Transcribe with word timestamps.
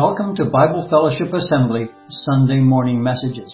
Welcome 0.00 0.36
to 0.36 0.44
Bible 0.44 0.86
Fellowship 0.88 1.34
Assembly 1.34 1.88
Sunday 2.08 2.60
morning 2.60 3.02
messages. 3.02 3.52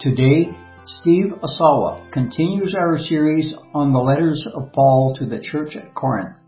Today, 0.00 0.46
Steve 0.86 1.34
Asawa 1.42 2.10
continues 2.12 2.74
our 2.74 2.96
series 2.96 3.52
on 3.74 3.92
the 3.92 3.98
letters 3.98 4.48
of 4.54 4.72
Paul 4.72 5.14
to 5.18 5.26
the 5.26 5.40
church 5.42 5.76
at 5.76 5.94
Corinth. 5.94 6.38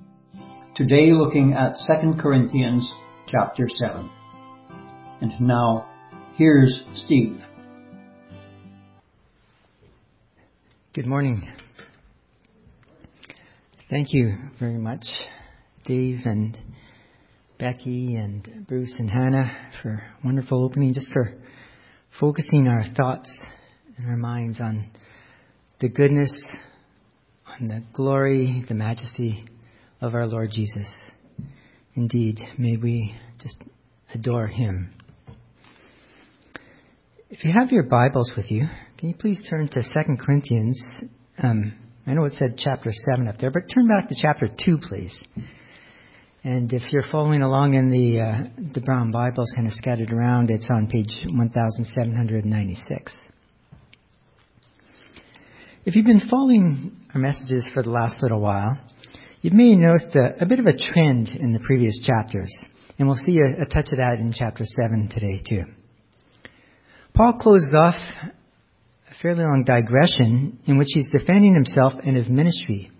Today 0.76 1.12
looking 1.12 1.52
at 1.52 1.76
2 1.86 2.14
Corinthians 2.18 2.90
chapter 3.28 3.68
7. 3.68 4.10
And 5.20 5.40
now, 5.42 5.90
here's 6.36 6.80
Steve. 6.94 7.38
Good 10.94 11.06
morning. 11.06 11.46
Thank 13.90 14.14
you 14.14 14.36
very 14.58 14.78
much, 14.78 15.04
Dave 15.84 16.20
and 16.24 16.56
Becky 17.58 18.16
and 18.16 18.66
Bruce 18.68 18.94
and 18.98 19.08
Hannah 19.08 19.50
for 19.82 20.02
wonderful 20.22 20.62
opening, 20.62 20.92
just 20.92 21.10
for 21.10 21.34
focusing 22.20 22.68
our 22.68 22.84
thoughts 22.96 23.34
and 23.96 24.10
our 24.10 24.16
minds 24.16 24.60
on 24.60 24.90
the 25.80 25.88
goodness, 25.88 26.30
on 27.46 27.68
the 27.68 27.82
glory, 27.94 28.62
the 28.68 28.74
majesty 28.74 29.46
of 30.02 30.14
our 30.14 30.26
Lord 30.26 30.50
Jesus. 30.52 30.86
Indeed, 31.94 32.40
may 32.58 32.76
we 32.76 33.14
just 33.40 33.56
adore 34.14 34.48
him. 34.48 34.90
If 37.30 37.42
you 37.42 37.52
have 37.58 37.72
your 37.72 37.84
Bibles 37.84 38.32
with 38.36 38.50
you, 38.50 38.66
can 38.98 39.08
you 39.08 39.14
please 39.14 39.42
turn 39.48 39.68
to 39.68 39.82
2 39.82 40.16
Corinthians? 40.24 40.78
Um, 41.42 41.72
I 42.06 42.12
know 42.12 42.24
it 42.24 42.34
said 42.34 42.56
chapter 42.58 42.90
7 43.10 43.26
up 43.28 43.38
there, 43.38 43.50
but 43.50 43.62
turn 43.72 43.88
back 43.88 44.10
to 44.10 44.14
chapter 44.20 44.46
2, 44.46 44.78
please. 44.78 45.18
And 46.46 46.72
if 46.72 46.92
you're 46.92 47.02
following 47.10 47.42
along 47.42 47.74
in 47.74 47.90
the 47.90 48.20
uh, 48.20 48.44
the 48.72 48.80
brown 48.80 49.10
Bibles 49.10 49.52
kind 49.56 49.66
of 49.66 49.72
scattered 49.72 50.12
around, 50.12 50.48
it's 50.48 50.68
on 50.70 50.86
page 50.86 51.18
1796. 51.24 53.12
If 55.84 55.96
you've 55.96 56.06
been 56.06 56.22
following 56.30 56.98
our 57.12 57.20
messages 57.20 57.68
for 57.74 57.82
the 57.82 57.90
last 57.90 58.22
little 58.22 58.38
while, 58.38 58.78
you 59.40 59.50
may 59.50 59.70
have 59.70 59.80
noticed 59.80 60.14
a, 60.14 60.40
a 60.40 60.46
bit 60.46 60.60
of 60.60 60.66
a 60.66 60.76
trend 60.76 61.30
in 61.30 61.52
the 61.52 61.58
previous 61.58 62.00
chapters, 62.04 62.52
and 62.96 63.08
we'll 63.08 63.16
see 63.16 63.40
a, 63.40 63.62
a 63.62 63.66
touch 63.66 63.90
of 63.90 63.98
that 63.98 64.18
in 64.20 64.32
chapter 64.32 64.62
7 64.64 65.08
today 65.08 65.42
too. 65.44 65.64
Paul 67.12 67.32
closes 67.40 67.74
off 67.76 67.96
a 69.10 69.14
fairly 69.20 69.42
long 69.42 69.64
digression 69.66 70.60
in 70.68 70.78
which 70.78 70.90
he's 70.94 71.10
defending 71.10 71.54
himself 71.54 71.94
and 72.06 72.14
his 72.14 72.28
ministry. 72.28 72.92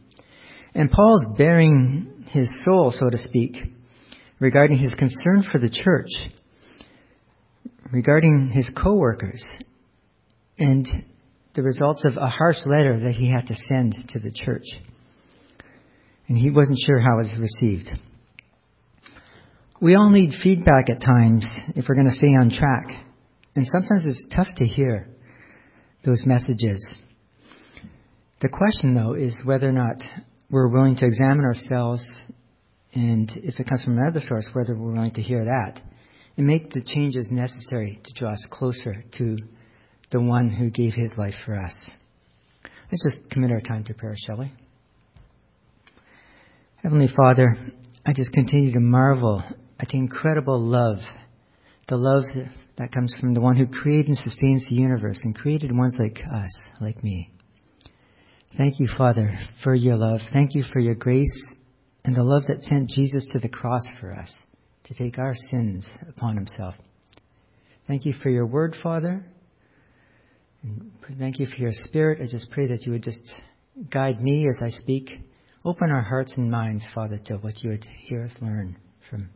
And 0.76 0.90
Paul's 0.90 1.24
bearing 1.38 2.26
his 2.28 2.52
soul, 2.62 2.92
so 2.92 3.08
to 3.08 3.16
speak, 3.16 3.56
regarding 4.40 4.76
his 4.76 4.94
concern 4.94 5.42
for 5.50 5.58
the 5.58 5.70
church, 5.70 6.10
regarding 7.90 8.50
his 8.50 8.68
co-workers, 8.76 9.42
and 10.58 10.86
the 11.54 11.62
results 11.62 12.04
of 12.04 12.18
a 12.18 12.28
harsh 12.28 12.58
letter 12.66 13.00
that 13.04 13.14
he 13.14 13.30
had 13.30 13.46
to 13.46 13.54
send 13.68 13.94
to 14.10 14.18
the 14.18 14.30
church. 14.30 14.66
And 16.28 16.36
he 16.36 16.50
wasn't 16.50 16.78
sure 16.86 17.00
how 17.00 17.14
it 17.14 17.22
was 17.22 17.36
received. 17.38 17.88
We 19.80 19.94
all 19.94 20.10
need 20.10 20.32
feedback 20.42 20.90
at 20.90 21.00
times 21.00 21.46
if 21.74 21.86
we're 21.88 21.94
going 21.94 22.08
to 22.08 22.14
stay 22.14 22.34
on 22.38 22.50
track. 22.50 23.02
And 23.54 23.66
sometimes 23.66 24.04
it's 24.04 24.28
tough 24.36 24.48
to 24.58 24.66
hear 24.66 25.08
those 26.04 26.24
messages. 26.26 26.96
The 28.42 28.50
question, 28.50 28.94
though, 28.94 29.14
is 29.14 29.40
whether 29.42 29.70
or 29.70 29.72
not 29.72 29.96
we're 30.50 30.68
willing 30.68 30.96
to 30.96 31.06
examine 31.06 31.44
ourselves, 31.44 32.04
and 32.94 33.30
if 33.36 33.58
it 33.58 33.68
comes 33.68 33.84
from 33.84 33.98
another 33.98 34.20
source, 34.20 34.48
whether 34.52 34.74
we're 34.74 34.92
willing 34.92 35.14
to 35.14 35.22
hear 35.22 35.44
that 35.44 35.80
and 36.36 36.46
make 36.46 36.70
the 36.72 36.82
changes 36.82 37.28
necessary 37.30 38.00
to 38.04 38.12
draw 38.14 38.32
us 38.32 38.46
closer 38.50 39.04
to 39.18 39.36
the 40.12 40.20
one 40.20 40.50
who 40.50 40.70
gave 40.70 40.94
his 40.94 41.12
life 41.16 41.34
for 41.44 41.58
us. 41.58 41.74
Let's 42.90 43.04
just 43.04 43.30
commit 43.30 43.50
our 43.50 43.60
time 43.60 43.84
to 43.84 43.94
prayer, 43.94 44.14
shall 44.16 44.38
we? 44.38 44.52
Heavenly 46.76 47.08
Father, 47.16 47.56
I 48.06 48.12
just 48.14 48.32
continue 48.32 48.72
to 48.72 48.80
marvel 48.80 49.42
at 49.80 49.88
the 49.88 49.96
incredible 49.96 50.60
love, 50.60 50.98
the 51.88 51.96
love 51.96 52.22
that 52.78 52.92
comes 52.92 53.14
from 53.18 53.34
the 53.34 53.40
one 53.40 53.56
who 53.56 53.66
created 53.66 54.08
and 54.08 54.18
sustains 54.18 54.66
the 54.68 54.76
universe 54.76 55.18
and 55.24 55.34
created 55.34 55.76
ones 55.76 55.96
like 55.98 56.20
us, 56.32 56.58
like 56.80 57.02
me. 57.02 57.32
Thank 58.56 58.80
you, 58.80 58.88
Father, 58.96 59.38
for 59.62 59.74
your 59.74 59.98
love. 59.98 60.20
Thank 60.32 60.54
you 60.54 60.64
for 60.72 60.80
your 60.80 60.94
grace 60.94 61.46
and 62.04 62.16
the 62.16 62.24
love 62.24 62.44
that 62.48 62.62
sent 62.62 62.88
Jesus 62.88 63.28
to 63.32 63.38
the 63.38 63.50
cross 63.50 63.86
for 64.00 64.12
us 64.12 64.34
to 64.84 64.94
take 64.94 65.18
our 65.18 65.34
sins 65.50 65.86
upon 66.08 66.36
himself. 66.36 66.74
Thank 67.86 68.06
you 68.06 68.14
for 68.22 68.30
your 68.30 68.46
word, 68.46 68.74
Father. 68.82 69.26
Thank 71.18 71.38
you 71.38 71.44
for 71.44 71.56
your 71.56 71.72
spirit. 71.72 72.20
I 72.22 72.30
just 72.30 72.50
pray 72.50 72.66
that 72.68 72.84
you 72.86 72.92
would 72.92 73.02
just 73.02 73.20
guide 73.90 74.22
me 74.22 74.48
as 74.48 74.62
I 74.62 74.70
speak. 74.70 75.10
Open 75.62 75.90
our 75.90 76.02
hearts 76.02 76.32
and 76.38 76.50
minds, 76.50 76.86
Father, 76.94 77.18
to 77.26 77.34
what 77.36 77.62
you 77.62 77.70
would 77.70 77.84
hear 78.04 78.22
us 78.22 78.36
learn 78.40 78.78
from 79.10 79.28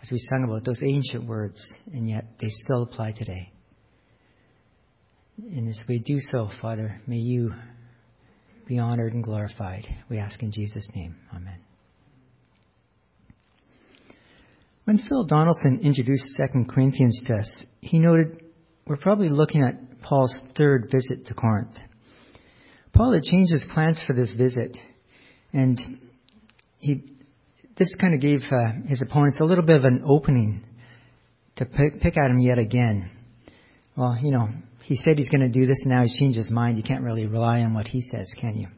as 0.00 0.10
we 0.12 0.18
sung 0.30 0.44
about 0.44 0.64
those 0.64 0.80
ancient 0.84 1.26
words, 1.26 1.60
and 1.92 2.08
yet 2.08 2.24
they 2.40 2.48
still 2.48 2.84
apply 2.84 3.12
today. 3.12 3.50
And 5.38 5.68
as 5.68 5.80
we 5.88 5.98
do 5.98 6.18
so, 6.30 6.48
Father, 6.62 7.00
may 7.08 7.16
you 7.16 7.52
be 8.70 8.78
honored 8.78 9.12
and 9.14 9.24
glorified. 9.24 9.84
We 10.08 10.18
ask 10.18 10.40
in 10.44 10.52
Jesus' 10.52 10.88
name. 10.94 11.16
Amen. 11.34 11.58
When 14.84 14.96
Phil 14.96 15.24
Donaldson 15.24 15.80
introduced 15.82 16.22
2 16.36 16.66
Corinthians 16.72 17.20
to 17.26 17.34
us, 17.34 17.64
he 17.80 17.98
noted 17.98 18.44
we're 18.86 18.96
probably 18.96 19.28
looking 19.28 19.64
at 19.64 20.00
Paul's 20.02 20.38
third 20.56 20.88
visit 20.88 21.26
to 21.26 21.34
Corinth. 21.34 21.74
Paul 22.94 23.12
had 23.12 23.24
changed 23.24 23.50
his 23.50 23.64
plans 23.74 24.00
for 24.06 24.14
this 24.14 24.32
visit, 24.38 24.76
and 25.52 25.76
he 26.78 27.02
this 27.76 27.92
kind 28.00 28.14
of 28.14 28.20
gave 28.20 28.40
uh, 28.52 28.86
his 28.86 29.02
opponents 29.02 29.40
a 29.40 29.44
little 29.44 29.64
bit 29.64 29.78
of 29.78 29.84
an 29.84 30.04
opening 30.06 30.64
to 31.56 31.64
pick, 31.64 32.00
pick 32.00 32.16
at 32.16 32.30
him 32.30 32.38
yet 32.38 32.58
again. 32.58 33.10
Well, 33.96 34.16
you 34.22 34.30
know, 34.30 34.46
he 34.84 34.96
said 34.96 35.18
he's 35.18 35.28
going 35.28 35.40
to 35.40 35.48
do 35.48 35.66
this, 35.66 35.78
and 35.82 35.90
now 35.90 36.02
he's 36.02 36.16
changed 36.16 36.36
his 36.36 36.50
mind. 36.50 36.76
You 36.76 36.82
can't 36.82 37.02
really 37.02 37.26
rely 37.26 37.60
on 37.60 37.74
what 37.74 37.86
he 37.86 38.00
says, 38.00 38.30
can 38.40 38.56
you? 38.56 38.68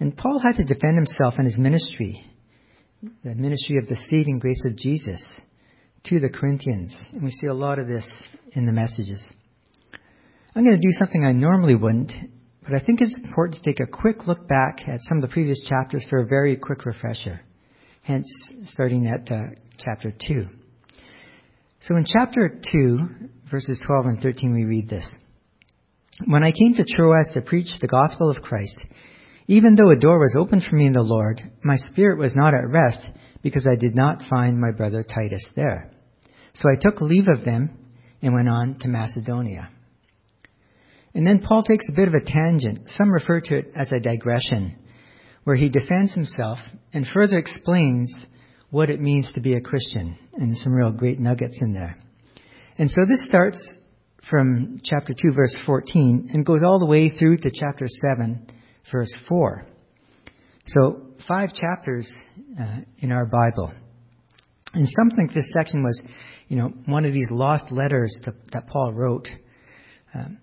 And 0.00 0.16
Paul 0.16 0.40
had 0.40 0.56
to 0.56 0.64
defend 0.64 0.96
himself 0.96 1.34
and 1.38 1.46
his 1.46 1.58
ministry, 1.58 2.24
the 3.24 3.34
ministry 3.34 3.78
of 3.78 3.88
the 3.88 3.96
saving 4.08 4.38
grace 4.38 4.62
of 4.64 4.76
Jesus, 4.76 5.22
to 6.04 6.20
the 6.20 6.28
Corinthians. 6.28 6.96
And 7.12 7.24
we 7.24 7.30
see 7.32 7.48
a 7.48 7.54
lot 7.54 7.78
of 7.78 7.88
this 7.88 8.08
in 8.52 8.64
the 8.64 8.72
messages. 8.72 9.24
I'm 10.54 10.64
going 10.64 10.80
to 10.80 10.86
do 10.86 10.92
something 10.92 11.24
I 11.24 11.32
normally 11.32 11.74
wouldn't, 11.74 12.12
but 12.62 12.74
I 12.74 12.84
think 12.84 13.00
it's 13.00 13.14
important 13.22 13.62
to 13.62 13.70
take 13.70 13.80
a 13.80 13.90
quick 13.90 14.26
look 14.26 14.48
back 14.48 14.80
at 14.86 15.00
some 15.02 15.18
of 15.18 15.22
the 15.22 15.28
previous 15.28 15.60
chapters 15.68 16.04
for 16.08 16.20
a 16.20 16.26
very 16.26 16.56
quick 16.56 16.84
refresher. 16.84 17.40
Hence, 18.02 18.26
starting 18.64 19.06
at 19.06 19.30
uh, 19.30 19.54
chapter 19.78 20.12
2. 20.26 20.46
So 21.80 21.96
in 21.96 22.04
chapter 22.06 22.60
2, 22.72 22.98
verses 23.50 23.80
12 23.86 24.06
and 24.06 24.20
13, 24.20 24.52
we 24.52 24.64
read 24.64 24.88
this. 24.88 25.08
When 26.26 26.42
I 26.42 26.52
came 26.52 26.74
to 26.74 26.84
Troas 26.84 27.30
to 27.34 27.40
preach 27.40 27.78
the 27.80 27.88
gospel 27.88 28.30
of 28.30 28.42
Christ, 28.42 28.76
even 29.46 29.74
though 29.74 29.90
a 29.90 29.96
door 29.96 30.18
was 30.18 30.36
opened 30.38 30.64
for 30.68 30.76
me 30.76 30.86
in 30.86 30.92
the 30.92 31.02
Lord, 31.02 31.40
my 31.62 31.76
spirit 31.76 32.18
was 32.18 32.34
not 32.34 32.54
at 32.54 32.68
rest 32.68 33.06
because 33.42 33.66
I 33.70 33.76
did 33.76 33.94
not 33.94 34.22
find 34.28 34.60
my 34.60 34.72
brother 34.72 35.02
Titus 35.02 35.46
there. 35.56 35.90
So 36.54 36.68
I 36.70 36.76
took 36.76 37.00
leave 37.00 37.28
of 37.28 37.44
them 37.44 37.78
and 38.20 38.34
went 38.34 38.48
on 38.48 38.78
to 38.80 38.88
Macedonia. 38.88 39.68
And 41.14 41.26
then 41.26 41.40
Paul 41.40 41.62
takes 41.62 41.86
a 41.88 41.96
bit 41.96 42.08
of 42.08 42.14
a 42.14 42.24
tangent. 42.24 42.90
Some 42.98 43.10
refer 43.10 43.40
to 43.40 43.56
it 43.56 43.72
as 43.74 43.90
a 43.92 44.00
digression, 44.00 44.76
where 45.44 45.56
he 45.56 45.68
defends 45.68 46.14
himself 46.14 46.58
and 46.92 47.06
further 47.06 47.38
explains 47.38 48.12
what 48.70 48.90
it 48.90 49.00
means 49.00 49.30
to 49.34 49.40
be 49.40 49.54
a 49.54 49.60
Christian. 49.60 50.18
And 50.34 50.56
some 50.58 50.72
real 50.72 50.92
great 50.92 51.18
nuggets 51.18 51.58
in 51.62 51.72
there. 51.72 51.96
And 52.78 52.88
so 52.88 53.04
this 53.08 53.24
starts 53.26 53.60
from 54.30 54.80
chapter 54.84 55.12
2, 55.20 55.32
verse 55.32 55.54
14, 55.66 56.30
and 56.32 56.46
goes 56.46 56.62
all 56.64 56.78
the 56.78 56.86
way 56.86 57.10
through 57.10 57.38
to 57.38 57.50
chapter 57.52 57.86
7, 57.88 58.46
verse 58.92 59.12
4. 59.28 59.66
So, 60.66 61.02
five 61.26 61.52
chapters 61.54 62.10
uh, 62.60 62.78
in 62.98 63.10
our 63.10 63.26
Bible. 63.26 63.72
And 64.74 64.86
some 64.86 65.16
think 65.16 65.34
this 65.34 65.50
section 65.58 65.82
was, 65.82 66.00
you 66.48 66.56
know, 66.56 66.68
one 66.86 67.04
of 67.04 67.12
these 67.12 67.30
lost 67.30 67.72
letters 67.72 68.14
to, 68.24 68.34
that 68.52 68.68
Paul 68.68 68.92
wrote. 68.92 69.28
Um, 70.14 70.38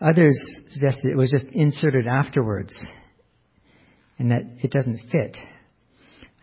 others 0.00 0.36
suggested 0.70 1.10
it 1.10 1.16
was 1.16 1.30
just 1.30 1.46
inserted 1.52 2.06
afterwards, 2.06 2.76
and 4.18 4.30
that 4.30 4.42
it 4.62 4.72
doesn't 4.72 4.98
fit. 5.12 5.36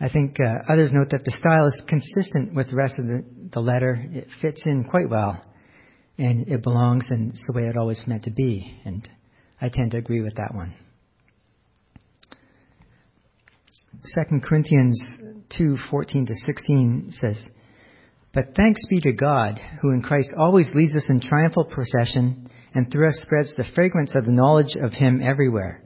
I 0.00 0.08
think 0.08 0.36
uh, 0.40 0.72
others 0.72 0.92
note 0.92 1.10
that 1.10 1.24
the 1.24 1.32
style 1.32 1.66
is 1.66 1.82
consistent 1.88 2.54
with 2.54 2.70
the 2.70 2.76
rest 2.76 2.94
of 2.98 3.06
the, 3.06 3.24
the 3.52 3.60
letter. 3.60 4.00
It 4.12 4.28
fits 4.40 4.64
in 4.64 4.84
quite 4.84 5.10
well, 5.10 5.42
and 6.18 6.46
it 6.48 6.62
belongs, 6.62 7.04
and 7.10 7.30
it's 7.30 7.44
the 7.48 7.58
way 7.58 7.66
it 7.66 7.76
always 7.76 8.02
meant 8.06 8.24
to 8.24 8.30
be. 8.30 8.80
And 8.84 9.08
I 9.60 9.68
tend 9.68 9.92
to 9.92 9.98
agree 9.98 10.22
with 10.22 10.36
that 10.36 10.54
one. 10.54 10.72
2 14.30 14.40
Corinthians 14.40 15.02
2:14 15.58 16.26
to 16.28 16.34
16 16.46 17.10
says, 17.20 17.42
But 18.32 18.54
thanks 18.54 18.80
be 18.88 19.00
to 19.00 19.12
God, 19.12 19.60
who 19.82 19.90
in 19.90 20.02
Christ 20.02 20.30
always 20.38 20.70
leads 20.74 20.94
us 20.94 21.08
in 21.08 21.20
triumphal 21.20 21.64
procession, 21.64 22.48
and 22.72 22.88
through 22.90 23.08
us 23.08 23.20
spreads 23.20 23.52
the 23.56 23.64
fragrance 23.74 24.14
of 24.14 24.24
the 24.24 24.32
knowledge 24.32 24.76
of 24.80 24.92
Him 24.92 25.20
everywhere. 25.20 25.82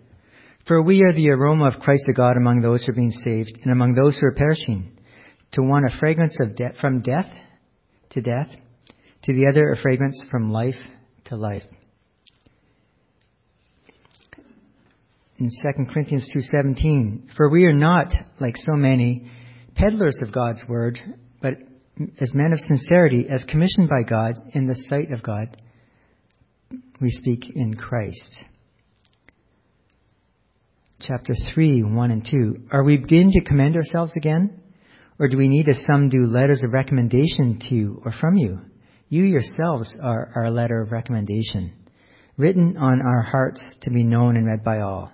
For 0.67 0.81
we 0.81 1.03
are 1.03 1.13
the 1.13 1.31
aroma 1.31 1.67
of 1.67 1.81
Christ 1.81 2.05
to 2.07 2.13
God 2.13 2.37
among 2.37 2.61
those 2.61 2.85
who 2.85 2.93
are 2.93 2.97
being 2.97 3.11
saved, 3.11 3.59
and 3.63 3.73
among 3.73 3.95
those 3.95 4.17
who 4.17 4.27
are 4.27 4.35
perishing. 4.35 4.93
To 5.53 5.63
one 5.63 5.85
a 5.85 5.99
fragrance 5.99 6.37
of 6.41 6.57
de- 6.57 6.73
from 6.81 7.03
death 7.03 7.31
to 8.11 8.21
death, 8.21 8.49
to 9.25 9.33
the 9.33 9.47
other 9.49 9.71
a 9.71 9.77
fragrance 9.77 10.23
from 10.31 10.51
life 10.51 10.75
to 11.27 11.37
life. 11.37 11.65
In 15.39 15.49
2 15.49 15.87
Corinthians 15.93 16.29
2:17, 16.33 17.31
for 17.37 17.51
we 17.51 17.65
are 17.65 17.73
not 17.73 18.15
like 18.39 18.57
so 18.57 18.75
many 18.75 19.27
peddlers 19.75 20.21
of 20.23 20.33
God's 20.33 20.63
word, 20.69 21.01
but 21.41 21.55
as 22.21 22.33
men 22.35 22.53
of 22.53 22.61
sincerity, 22.61 23.29
as 23.29 23.43
commissioned 23.45 23.89
by 23.89 24.03
God 24.03 24.35
in 24.55 24.67
the 24.67 24.77
sight 24.89 25.11
of 25.11 25.23
God, 25.23 25.57
we 27.01 27.11
speak 27.11 27.51
in 27.57 27.75
Christ. 27.75 28.45
Chapter 31.07 31.35
3, 31.53 31.83
1 31.83 32.11
and 32.13 32.25
2. 32.25 32.69
Are 32.71 32.85
we 32.85 32.97
beginning 32.97 33.33
to 33.33 33.41
commend 33.45 33.75
ourselves 33.75 34.13
again? 34.17 34.61
Or 35.19 35.27
do 35.27 35.37
we 35.37 35.49
need, 35.49 35.69
as 35.69 35.85
some 35.85 36.09
do, 36.09 36.27
letters 36.27 36.63
of 36.63 36.73
recommendation 36.73 37.59
to 37.59 37.75
you 37.75 38.03
or 38.05 38.13
from 38.13 38.37
you? 38.37 38.61
You 39.09 39.25
yourselves 39.25 39.93
are 40.01 40.31
our 40.37 40.49
letter 40.49 40.81
of 40.81 40.93
recommendation, 40.93 41.73
written 42.37 42.77
on 42.77 43.03
our 43.03 43.21
hearts 43.21 43.65
to 43.83 43.91
be 43.91 44.05
known 44.05 44.37
and 44.37 44.47
read 44.47 44.63
by 44.63 44.79
all. 44.81 45.11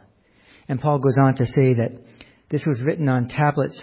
And 0.69 0.79
Paul 0.79 0.99
goes 0.99 1.17
on 1.23 1.37
to 1.37 1.47
say 1.47 1.73
that 1.73 1.99
this 2.51 2.65
was 2.67 2.83
written 2.85 3.09
on 3.09 3.29
tablets 3.29 3.83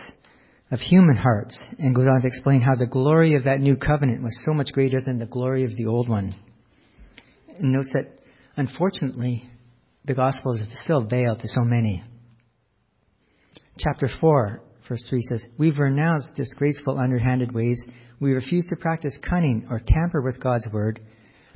of 0.70 0.80
human 0.80 1.18
hearts 1.18 1.58
and 1.80 1.96
goes 1.96 2.08
on 2.08 2.22
to 2.22 2.28
explain 2.28 2.62
how 2.62 2.76
the 2.76 2.86
glory 2.86 3.36
of 3.36 3.46
that 3.46 3.62
new 3.62 3.76
covenant 3.76 4.22
was 4.22 4.40
so 4.46 4.54
much 4.54 4.72
greater 4.74 5.02
than 5.02 5.18
the 5.18 5.26
glory 5.26 5.64
of 5.64 5.76
the 5.76 5.88
old 5.88 6.08
one. 6.08 6.36
And 7.58 7.72
notes 7.72 7.90
that, 7.94 8.20
unfortunately, 8.58 9.50
the 10.06 10.14
gospel 10.14 10.54
is 10.54 10.64
still 10.84 11.02
veiled 11.02 11.40
to 11.40 11.48
so 11.48 11.62
many. 11.62 12.04
Chapter 13.78 14.10
4, 14.22 14.62
verse 14.88 15.06
3 15.10 15.22
says, 15.30 15.46
We've 15.58 15.78
renounced 15.78 16.36
disgraceful 16.36 16.98
underhanded 16.98 17.54
ways. 17.54 17.82
We 18.20 18.32
refuse 18.32 18.66
to 18.68 18.76
practice 18.76 19.18
cunning 19.28 19.66
or 19.70 19.80
tamper 19.80 20.22
with 20.22 20.42
God's 20.42 20.68
word, 20.72 21.02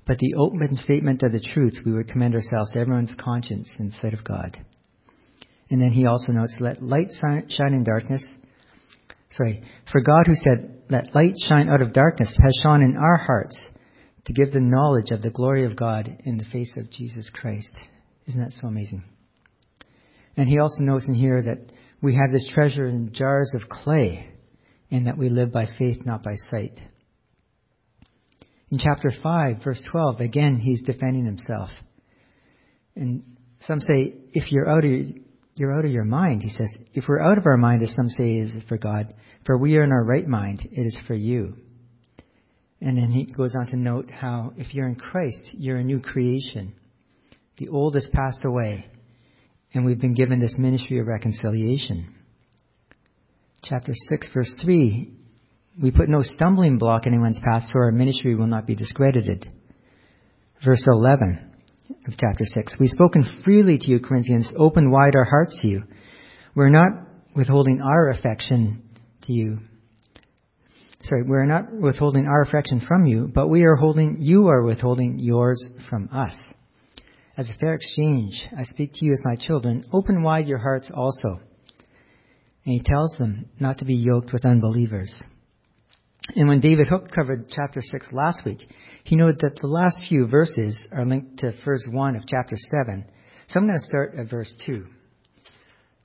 but 0.06 0.18
the 0.18 0.36
open 0.38 0.76
statement 0.76 1.24
of 1.24 1.32
the 1.32 1.40
truth, 1.40 1.80
we 1.86 1.94
would 1.94 2.10
commend 2.10 2.36
ourselves 2.36 2.72
to 2.74 2.80
everyone's 2.80 3.14
conscience 3.20 3.74
in 3.80 3.90
the 3.90 3.96
sight 4.02 4.14
of 4.14 4.24
God. 4.24 4.58
And 5.70 5.82
then 5.82 5.92
he 5.92 6.06
also 6.06 6.32
notes, 6.32 6.58
Let 6.60 6.82
light 6.82 7.10
shine 7.12 7.74
in 7.74 7.84
darkness 7.84 8.28
sorry, 9.32 9.64
for 9.92 10.02
God 10.02 10.26
who 10.26 10.36
said, 10.36 10.82
Let 10.90 11.16
light 11.16 11.34
shine 11.48 11.70
out 11.70 11.82
of 11.82 11.94
darkness 11.94 12.36
has 12.42 12.60
shone 12.64 12.82
in 12.82 12.98
our 12.98 13.18
hearts 13.18 13.58
to 14.26 14.34
give 14.34 14.52
the 14.52 14.60
knowledge 14.60 15.12
of 15.12 15.22
the 15.22 15.32
glory 15.32 15.66
of 15.66 15.76
God 15.76 16.18
in 16.26 16.38
the 16.38 16.46
face 16.46 16.74
of 16.78 16.92
Jesus 16.92 17.30
Christ. 17.34 17.72
Isn't 18.30 18.42
that 18.42 18.54
so 18.62 18.68
amazing? 18.68 19.04
And 20.38 20.48
he 20.48 20.60
also 20.60 20.84
notes 20.84 21.06
in 21.08 21.16
here 21.16 21.42
that 21.42 21.72
we 22.02 22.16
have 22.16 22.32
this 22.32 22.50
treasure 22.54 22.86
in 22.86 23.12
jars 23.12 23.54
of 23.56 23.68
clay 23.68 24.30
and 24.92 25.08
that 25.08 25.18
we 25.18 25.30
live 25.30 25.52
by 25.52 25.68
faith, 25.78 26.06
not 26.06 26.24
by 26.24 26.36
sight. 26.50 26.80
In 28.70 28.78
chapter 28.78 29.12
5, 29.22 29.64
verse 29.64 29.82
12, 29.92 30.20
again, 30.22 30.58
he's 30.58 30.84
defending 30.84 31.26
himself. 31.26 31.70
And 32.96 33.24
some 33.62 33.80
say, 33.80 34.14
if 34.34 34.52
you're 34.52 34.70
out 34.70 34.86
of 34.86 34.92
you're 35.56 35.78
out 35.78 35.84
of 35.84 35.92
your 35.92 36.06
mind. 36.06 36.42
He 36.42 36.52
says, 36.52 36.74
if 36.94 37.04
we're 37.10 37.22
out 37.22 37.38
of 37.38 37.46
our 37.46 37.58
mind, 37.58 37.84
as 37.84 37.94
some 37.94 38.08
say, 38.08 38.38
is 38.38 38.52
for 38.70 38.78
God, 38.78 39.14
for 39.46 39.58
we 39.58 39.76
are 39.76 39.84
in 39.84 39.92
our 39.92 40.06
right 40.06 40.26
mind, 40.26 40.66
it 40.72 40.84
is 40.84 40.98
for 41.06 41.16
you. 41.16 41.58
And 42.80 42.98
then 42.98 43.12
he 43.12 43.26
goes 43.26 43.56
on 43.60 43.68
to 43.68 43.76
note 43.76 44.10
how 44.10 44.54
if 44.56 44.74
you're 44.74 44.88
in 44.88 44.96
Christ, 44.96 45.50
you're 45.52 45.76
a 45.76 45.84
new 45.84 46.00
creation. 46.00 46.76
The 47.60 47.68
old 47.68 47.96
has 47.96 48.08
passed 48.14 48.46
away, 48.46 48.86
and 49.74 49.86
we've 49.86 50.00
been 50.00 50.14
given 50.14 50.40
this 50.40 50.56
ministry 50.58 51.00
of 51.00 51.08
reconciliation. 51.08 52.16
Chapter 53.64 53.92
6, 53.94 54.30
verse 54.34 54.54
3 54.64 55.12
We 55.82 55.92
put 55.92 56.08
no 56.08 56.22
stumbling 56.22 56.78
block 56.78 57.06
in 57.06 57.14
anyone's 57.14 57.40
path, 57.40 57.64
so 57.66 57.80
our 57.80 57.92
ministry 57.92 58.34
will 58.34 58.48
not 58.48 58.66
be 58.66 58.76
discredited. 58.76 59.46
Verse 60.64 60.82
11 60.88 61.52
of 62.08 62.14
chapter 62.18 62.46
6. 62.46 62.76
We've 62.80 62.90
spoken 62.90 63.42
freely 63.44 63.78
to 63.78 63.88
you, 63.88 64.00
Corinthians, 64.00 64.54
open 64.58 64.90
wide 64.90 65.18
our 65.18 65.26
hearts 65.26 65.60
to 65.62 65.68
you. 65.68 65.84
We're 66.56 66.70
not 66.70 66.92
withholding 67.36 67.82
our 67.82 68.10
affection 68.10 68.84
to 69.24 69.34
you. 69.34 69.60
Sorry, 71.04 71.24
we're 71.24 71.46
not 71.46 71.74
withholding 71.74 72.26
our 72.26 72.42
affection 72.42 72.80
from 72.88 73.06
you, 73.06 73.30
but 73.34 73.50
we 73.50 73.64
are 73.64 73.76
holding, 73.76 74.16
you 74.22 74.48
are 74.48 74.64
withholding 74.64 75.20
yours 75.20 75.62
from 75.90 76.08
us. 76.14 76.38
As 77.40 77.50
a 77.50 77.58
fair 77.58 77.74
exchange, 77.74 78.34
I 78.58 78.64
speak 78.64 78.96
to 78.96 79.06
you 79.06 79.14
as 79.14 79.22
my 79.24 79.38
children, 79.38 79.86
open 79.94 80.24
wide 80.24 80.46
your 80.46 80.58
hearts 80.58 80.92
also. 80.94 81.40
And 82.66 82.74
he 82.74 82.82
tells 82.84 83.16
them 83.18 83.46
not 83.58 83.78
to 83.78 83.86
be 83.86 83.96
yoked 83.96 84.34
with 84.34 84.44
unbelievers. 84.44 85.10
And 86.36 86.50
when 86.50 86.60
David 86.60 86.88
Hook 86.88 87.10
covered 87.16 87.46
chapter 87.50 87.82
6 87.82 88.10
last 88.12 88.44
week, 88.46 88.70
he 89.06 89.16
noted 89.16 89.40
that 89.40 89.56
the 89.56 89.68
last 89.68 90.02
few 90.10 90.28
verses 90.28 90.78
are 90.92 91.06
linked 91.06 91.40
to 91.40 91.54
verse 91.64 91.88
1 91.90 92.18
of 92.18 92.24
chapter 92.28 92.58
7. 92.58 93.06
So 93.48 93.54
I'm 93.58 93.68
going 93.68 93.80
to 93.80 93.86
start 93.86 94.16
at 94.20 94.30
verse 94.30 94.54
2. 94.66 94.86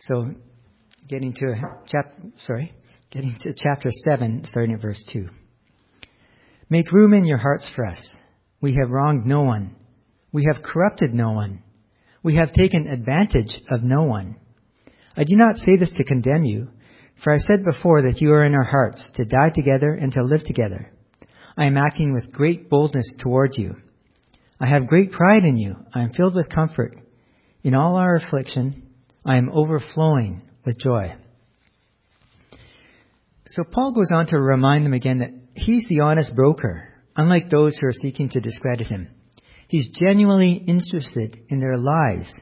So 0.02 0.30
getting 1.08 1.34
to 1.34 1.54
chap 1.88 2.14
sorry, 2.46 2.72
getting 3.10 3.36
to 3.40 3.52
chapter 3.56 3.88
7 4.08 4.44
starting 4.46 4.76
at 4.76 4.80
verse 4.80 5.04
2. 5.12 5.28
Make 6.70 6.92
room 6.92 7.12
in 7.12 7.24
your 7.24 7.38
hearts 7.38 7.68
for 7.74 7.84
us. 7.84 8.08
We 8.60 8.76
have 8.76 8.90
wronged 8.90 9.26
no 9.26 9.42
one. 9.42 9.74
We 10.34 10.50
have 10.52 10.64
corrupted 10.64 11.14
no 11.14 11.30
one. 11.30 11.62
We 12.24 12.34
have 12.36 12.52
taken 12.52 12.88
advantage 12.88 13.54
of 13.70 13.84
no 13.84 14.02
one. 14.02 14.34
I 15.16 15.22
do 15.22 15.36
not 15.36 15.56
say 15.56 15.76
this 15.78 15.92
to 15.92 16.02
condemn 16.02 16.42
you, 16.42 16.70
for 17.22 17.32
I 17.32 17.38
said 17.38 17.64
before 17.64 18.02
that 18.02 18.20
you 18.20 18.32
are 18.32 18.44
in 18.44 18.52
our 18.52 18.64
hearts, 18.64 19.00
to 19.14 19.24
die 19.24 19.50
together 19.54 19.94
and 19.94 20.10
to 20.12 20.24
live 20.24 20.42
together. 20.44 20.90
I 21.56 21.66
am 21.66 21.76
acting 21.76 22.12
with 22.12 22.32
great 22.32 22.68
boldness 22.68 23.16
toward 23.22 23.56
you. 23.56 23.76
I 24.60 24.66
have 24.66 24.88
great 24.88 25.12
pride 25.12 25.44
in 25.44 25.56
you. 25.56 25.76
I 25.94 26.02
am 26.02 26.12
filled 26.12 26.34
with 26.34 26.50
comfort. 26.52 26.98
In 27.62 27.76
all 27.76 27.94
our 27.94 28.16
affliction, 28.16 28.88
I 29.24 29.36
am 29.36 29.50
overflowing 29.50 30.42
with 30.66 30.80
joy. 30.80 31.14
So 33.50 33.62
Paul 33.70 33.92
goes 33.92 34.10
on 34.12 34.26
to 34.26 34.40
remind 34.40 34.84
them 34.84 34.94
again 34.94 35.18
that 35.20 35.30
he's 35.54 35.86
the 35.88 36.00
honest 36.00 36.34
broker, 36.34 36.88
unlike 37.14 37.50
those 37.50 37.78
who 37.78 37.86
are 37.86 37.92
seeking 37.92 38.30
to 38.30 38.40
discredit 38.40 38.88
him. 38.88 39.13
He's 39.68 39.90
genuinely 39.94 40.52
interested 40.66 41.38
in 41.48 41.60
their 41.60 41.78
lives, 41.78 42.32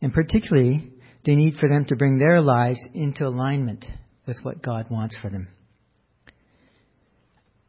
and 0.00 0.12
particularly 0.12 0.90
the 1.24 1.34
need 1.34 1.54
for 1.58 1.68
them 1.68 1.84
to 1.86 1.96
bring 1.96 2.18
their 2.18 2.40
lives 2.40 2.80
into 2.94 3.26
alignment 3.26 3.84
with 4.26 4.38
what 4.42 4.62
God 4.62 4.86
wants 4.90 5.16
for 5.20 5.30
them. 5.30 5.48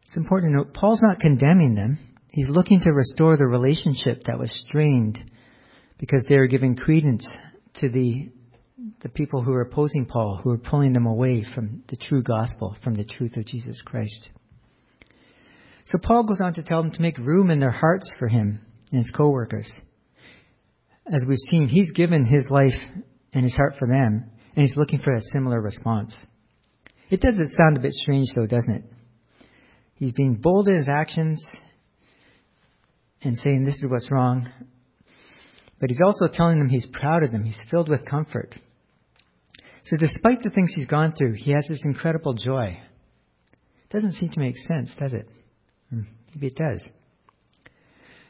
It's 0.05 0.17
important 0.17 0.51
to 0.51 0.57
note 0.57 0.73
Paul's 0.73 1.01
not 1.01 1.19
condemning 1.19 1.75
them. 1.75 1.97
He's 2.31 2.49
looking 2.49 2.81
to 2.81 2.91
restore 2.91 3.37
the 3.37 3.47
relationship 3.47 4.23
that 4.25 4.39
was 4.39 4.63
strained 4.67 5.19
because 5.97 6.25
they 6.27 6.37
were 6.37 6.47
giving 6.47 6.75
credence 6.75 7.27
to 7.79 7.89
the 7.89 8.29
the 9.01 9.09
people 9.09 9.41
who 9.41 9.51
were 9.51 9.61
opposing 9.61 10.05
Paul, 10.05 10.39
who 10.43 10.49
were 10.49 10.57
pulling 10.57 10.93
them 10.93 11.05
away 11.05 11.45
from 11.53 11.83
the 11.87 11.95
true 11.95 12.21
gospel, 12.21 12.75
from 12.83 12.95
the 12.95 13.05
truth 13.05 13.37
of 13.37 13.45
Jesus 13.45 13.81
Christ. 13.85 14.29
So 15.85 15.99
Paul 16.01 16.23
goes 16.23 16.41
on 16.43 16.53
to 16.55 16.63
tell 16.63 16.81
them 16.81 16.91
to 16.91 17.01
make 17.01 17.17
room 17.17 17.51
in 17.51 17.59
their 17.59 17.71
hearts 17.71 18.09
for 18.17 18.27
him 18.27 18.59
and 18.91 19.01
his 19.01 19.11
co-workers. 19.11 19.71
As 21.05 21.23
we've 21.27 21.37
seen, 21.51 21.67
he's 21.67 21.91
given 21.91 22.25
his 22.25 22.47
life 22.49 22.73
and 23.33 23.43
his 23.43 23.55
heart 23.55 23.75
for 23.77 23.87
them, 23.87 24.31
and 24.55 24.65
he's 24.65 24.75
looking 24.75 24.99
for 25.03 25.13
a 25.13 25.21
similar 25.33 25.61
response. 25.61 26.17
It 27.11 27.21
does 27.21 27.35
sound 27.55 27.77
a 27.77 27.81
bit 27.81 27.93
strange, 27.93 28.27
though, 28.35 28.47
doesn't 28.47 28.73
it? 28.73 28.83
He's 29.95 30.13
being 30.13 30.35
bold 30.35 30.67
in 30.67 30.75
his 30.75 30.89
actions 30.89 31.45
and 33.21 33.37
saying 33.37 33.63
this 33.63 33.75
is 33.75 33.83
what's 33.87 34.09
wrong, 34.09 34.49
but 35.79 35.89
he's 35.89 36.01
also 36.03 36.25
telling 36.33 36.57
them 36.57 36.69
he's 36.69 36.87
proud 36.93 37.21
of 37.21 37.31
them. 37.31 37.43
He's 37.43 37.59
filled 37.69 37.89
with 37.89 38.09
comfort. 38.09 38.55
So, 39.85 39.97
despite 39.97 40.41
the 40.41 40.49
things 40.49 40.73
he's 40.75 40.87
gone 40.87 41.13
through, 41.15 41.33
he 41.33 41.51
has 41.51 41.67
this 41.69 41.81
incredible 41.83 42.33
joy. 42.33 42.79
Doesn't 43.91 44.13
seem 44.13 44.29
to 44.31 44.39
make 44.39 44.55
sense, 44.57 44.95
does 44.99 45.13
it? 45.13 45.27
Mm, 45.93 46.05
maybe 46.33 46.47
it 46.47 46.55
does. 46.55 46.83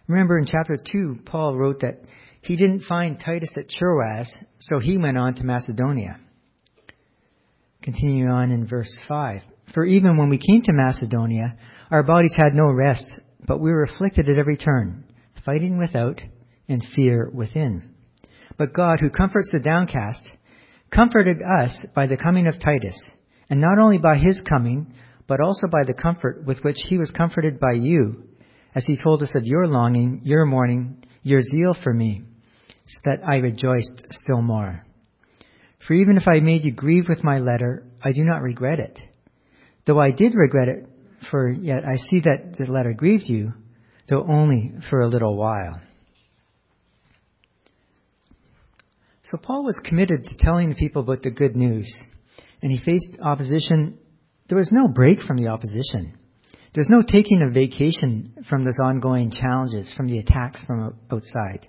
Remember 0.07 0.37
in 0.37 0.45
chapter 0.45 0.77
2, 0.77 1.19
Paul 1.25 1.55
wrote 1.57 1.81
that 1.81 2.01
he 2.41 2.55
didn't 2.55 2.83
find 2.83 3.19
Titus 3.19 3.49
at 3.57 3.69
Troas, 3.69 4.31
so 4.59 4.79
he 4.79 4.97
went 4.97 5.17
on 5.17 5.33
to 5.35 5.43
Macedonia. 5.43 6.19
Continue 7.81 8.27
on 8.27 8.51
in 8.51 8.67
verse 8.67 8.95
5. 9.07 9.41
For 9.73 9.83
even 9.83 10.17
when 10.17 10.29
we 10.29 10.37
came 10.37 10.61
to 10.61 10.73
Macedonia, 10.73 11.57
our 11.89 12.03
bodies 12.03 12.35
had 12.35 12.53
no 12.53 12.65
rest, 12.71 13.05
but 13.47 13.59
we 13.59 13.71
were 13.71 13.83
afflicted 13.83 14.29
at 14.29 14.37
every 14.37 14.57
turn, 14.57 15.05
fighting 15.43 15.77
without 15.77 16.21
and 16.67 16.85
fear 16.95 17.29
within. 17.33 17.95
But 18.57 18.73
God, 18.73 18.99
who 18.99 19.09
comforts 19.09 19.49
the 19.51 19.59
downcast, 19.59 20.23
comforted 20.93 21.37
us 21.41 21.85
by 21.95 22.07
the 22.07 22.17
coming 22.17 22.47
of 22.47 22.59
Titus, 22.59 22.99
and 23.49 23.59
not 23.59 23.79
only 23.79 23.97
by 23.97 24.17
his 24.17 24.39
coming, 24.47 24.93
but 25.27 25.41
also 25.41 25.67
by 25.67 25.83
the 25.83 25.93
comfort 25.93 26.45
with 26.45 26.59
which 26.63 26.77
he 26.87 26.97
was 26.97 27.11
comforted 27.11 27.59
by 27.59 27.73
you, 27.73 28.23
as 28.73 28.85
he 28.85 29.01
told 29.01 29.23
us 29.23 29.33
of 29.35 29.45
your 29.45 29.67
longing, 29.67 30.21
your 30.23 30.45
mourning, 30.45 31.03
your 31.23 31.41
zeal 31.41 31.75
for 31.83 31.93
me, 31.93 32.23
so 32.87 32.99
that 33.05 33.21
I 33.27 33.35
rejoiced 33.37 34.05
still 34.11 34.41
more. 34.41 34.83
For 35.87 35.93
even 35.93 36.17
if 36.17 36.27
I 36.27 36.39
made 36.39 36.63
you 36.63 36.71
grieve 36.71 37.07
with 37.07 37.23
my 37.23 37.39
letter, 37.39 37.83
I 38.03 38.11
do 38.11 38.23
not 38.23 38.41
regret 38.41 38.79
it. 38.79 38.99
Though 39.85 39.99
I 39.99 40.11
did 40.11 40.33
regret 40.35 40.67
it, 40.67 40.87
for 41.29 41.49
yet 41.49 41.83
I 41.85 41.95
see 41.97 42.21
that 42.21 42.55
the 42.57 42.71
letter 42.71 42.93
grieved 42.93 43.27
you, 43.27 43.53
though 44.09 44.25
only 44.27 44.73
for 44.89 45.01
a 45.01 45.07
little 45.07 45.37
while. 45.37 45.79
So 49.31 49.37
Paul 49.37 49.63
was 49.63 49.79
committed 49.83 50.25
to 50.25 50.37
telling 50.37 50.69
the 50.69 50.75
people 50.75 51.01
about 51.01 51.23
the 51.23 51.31
good 51.31 51.55
news, 51.55 51.91
and 52.61 52.71
he 52.71 52.79
faced 52.83 53.19
opposition. 53.21 53.97
There 54.47 54.57
was 54.57 54.71
no 54.71 54.87
break 54.87 55.21
from 55.21 55.37
the 55.37 55.47
opposition. 55.47 56.17
There's 56.73 56.89
no 56.89 57.01
taking 57.01 57.41
a 57.41 57.51
vacation 57.51 58.45
from 58.49 58.63
those 58.63 58.79
ongoing 58.83 59.31
challenges, 59.31 59.91
from 59.95 60.07
the 60.07 60.19
attacks 60.19 60.63
from 60.65 60.93
outside. 61.11 61.67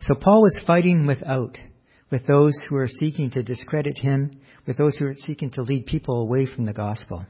So 0.00 0.14
Paul 0.14 0.42
was 0.42 0.60
fighting 0.66 1.06
without, 1.06 1.56
with 2.10 2.26
those 2.26 2.52
who 2.68 2.76
were 2.76 2.88
seeking 2.88 3.30
to 3.30 3.42
discredit 3.42 3.98
him, 3.98 4.38
with 4.66 4.76
those 4.76 4.96
who 4.96 5.06
were 5.06 5.14
seeking 5.14 5.50
to 5.52 5.62
lead 5.62 5.86
people 5.86 6.20
away 6.20 6.46
from 6.46 6.66
the 6.66 6.72
gospel. 6.72 7.24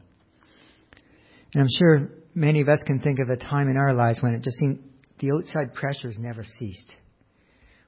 And 1.54 1.62
I'm 1.62 1.68
sure 1.78 2.10
many 2.34 2.60
of 2.60 2.68
us 2.68 2.82
can 2.84 3.00
think 3.00 3.20
of 3.20 3.30
a 3.30 3.36
time 3.36 3.68
in 3.68 3.76
our 3.76 3.94
lives 3.94 4.20
when 4.20 4.34
it 4.34 4.42
just 4.42 4.56
seemed 4.58 4.80
the 5.20 5.30
outside 5.30 5.74
pressures 5.74 6.16
never 6.18 6.44
ceased. 6.58 6.92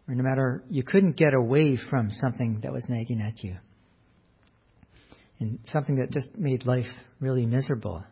Or 0.09 0.15
no 0.15 0.23
matter, 0.23 0.63
you 0.71 0.85
couldn't 0.85 1.17
get 1.17 1.35
away 1.35 1.77
from 1.91 2.11
something 2.11 2.61
that 2.63 2.73
was 2.73 2.87
nagging 2.89 3.21
at 3.21 3.43
you. 3.43 3.57
And 5.39 5.59
something 5.73 5.97
that 5.97 6.11
just 6.11 6.37
made 6.37 6.67
life 6.67 6.87
really 7.21 7.47
miserable. 7.47 8.03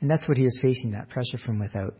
And 0.00 0.10
that's 0.10 0.26
what 0.28 0.36
he 0.36 0.44
was 0.44 0.58
facing, 0.62 0.92
that 0.92 1.08
pressure 1.08 1.38
from 1.44 1.58
without. 1.58 1.94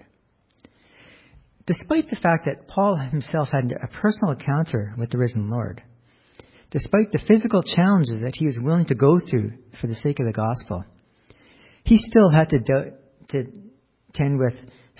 Despite 1.67 2.09
the 2.11 2.17
fact 2.17 2.47
that 2.47 2.67
Paul 2.69 2.97
himself 2.97 3.49
had 3.51 3.73
a 3.73 3.87
personal 3.87 4.33
encounter 4.33 4.95
with 4.99 5.11
the 5.11 5.19
risen 5.19 5.49
Lord, 5.49 5.83
despite 6.71 7.13
the 7.13 7.23
physical 7.27 7.63
challenges 7.63 8.23
that 8.23 8.35
he 8.35 8.47
was 8.47 8.59
willing 8.61 8.87
to 8.87 8.95
go 8.95 9.19
through 9.31 9.53
for 9.81 9.87
the 9.87 9.95
sake 9.95 10.19
of 10.19 10.27
the 10.27 10.33
gospel, 10.33 10.85
he 11.85 11.99
still 11.99 12.31
had 12.31 12.49
to, 12.51 12.59
do, 12.59 12.93
to 13.29 13.45
tend 14.15 14.39
with 14.39 14.55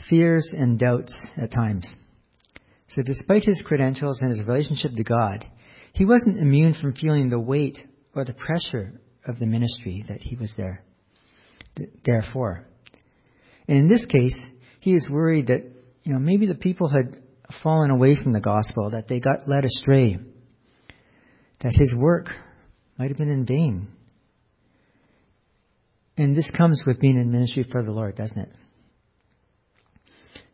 fears 0.09 0.49
and 0.53 0.79
doubts 0.79 1.15
at 1.37 1.53
times. 1.53 1.89
So 2.89 3.03
despite 3.03 3.45
his 3.45 3.63
credentials 3.65 4.21
and 4.21 4.31
his 4.31 4.47
relationship 4.47 4.93
to 4.97 5.05
God, 5.05 5.45
he 5.95 6.05
wasn't 6.05 6.39
immune 6.39 6.75
from 6.75 6.95
feeling 6.95 7.31
the 7.31 7.41
weight 7.41 7.79
or 8.15 8.25
the 8.25 8.35
pressure 8.35 9.01
of 9.27 9.39
the 9.39 9.47
ministry 9.47 10.05
that 10.09 10.21
he 10.21 10.37
was 10.37 10.53
there, 10.57 10.83
there 12.05 12.25
for. 12.33 12.67
And 13.69 13.79
in 13.79 13.89
this 13.89 14.05
case, 14.07 14.39
he 14.81 14.93
is 14.95 15.09
worried 15.11 15.47
that, 15.47 15.63
you 16.03 16.13
know, 16.13 16.19
maybe 16.19 16.47
the 16.47 16.55
people 16.55 16.89
had 16.89 17.17
fallen 17.63 17.91
away 17.91 18.17
from 18.21 18.33
the 18.33 18.41
gospel, 18.41 18.91
that 18.91 19.09
they 19.09 19.21
got 19.21 19.49
led 19.49 19.65
astray, 19.65 20.19
that 21.61 21.75
his 21.75 21.95
work 21.97 22.29
might 22.99 23.09
have 23.09 23.19
been 23.19 23.31
in 23.31 23.47
vain. 23.47 23.89
And 26.17 26.37
this 26.37 26.51
comes 26.57 26.83
with 26.87 27.01
being 27.01 27.19
in 27.19 27.31
ministry 27.31 27.67
for 27.71 27.83
the 27.83 27.93
Lord, 27.93 28.17
doesn't 28.17 28.39
it? 28.39 28.53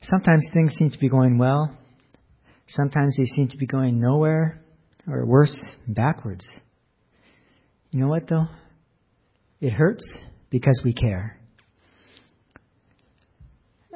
Sometimes 0.02 0.48
things 0.52 0.74
seem 0.74 0.90
to 0.90 0.98
be 0.98 1.08
going 1.08 1.38
well. 1.38 1.76
Sometimes 2.68 3.16
they 3.16 3.24
seem 3.24 3.48
to 3.48 3.56
be 3.56 3.66
going 3.66 4.00
nowhere, 4.00 4.60
or 5.08 5.26
worse, 5.26 5.58
backwards. 5.86 6.46
You 7.90 8.00
know 8.00 8.08
what, 8.08 8.28
though? 8.28 8.46
It 9.60 9.70
hurts 9.70 10.04
because 10.50 10.80
we 10.84 10.92
care 10.92 11.38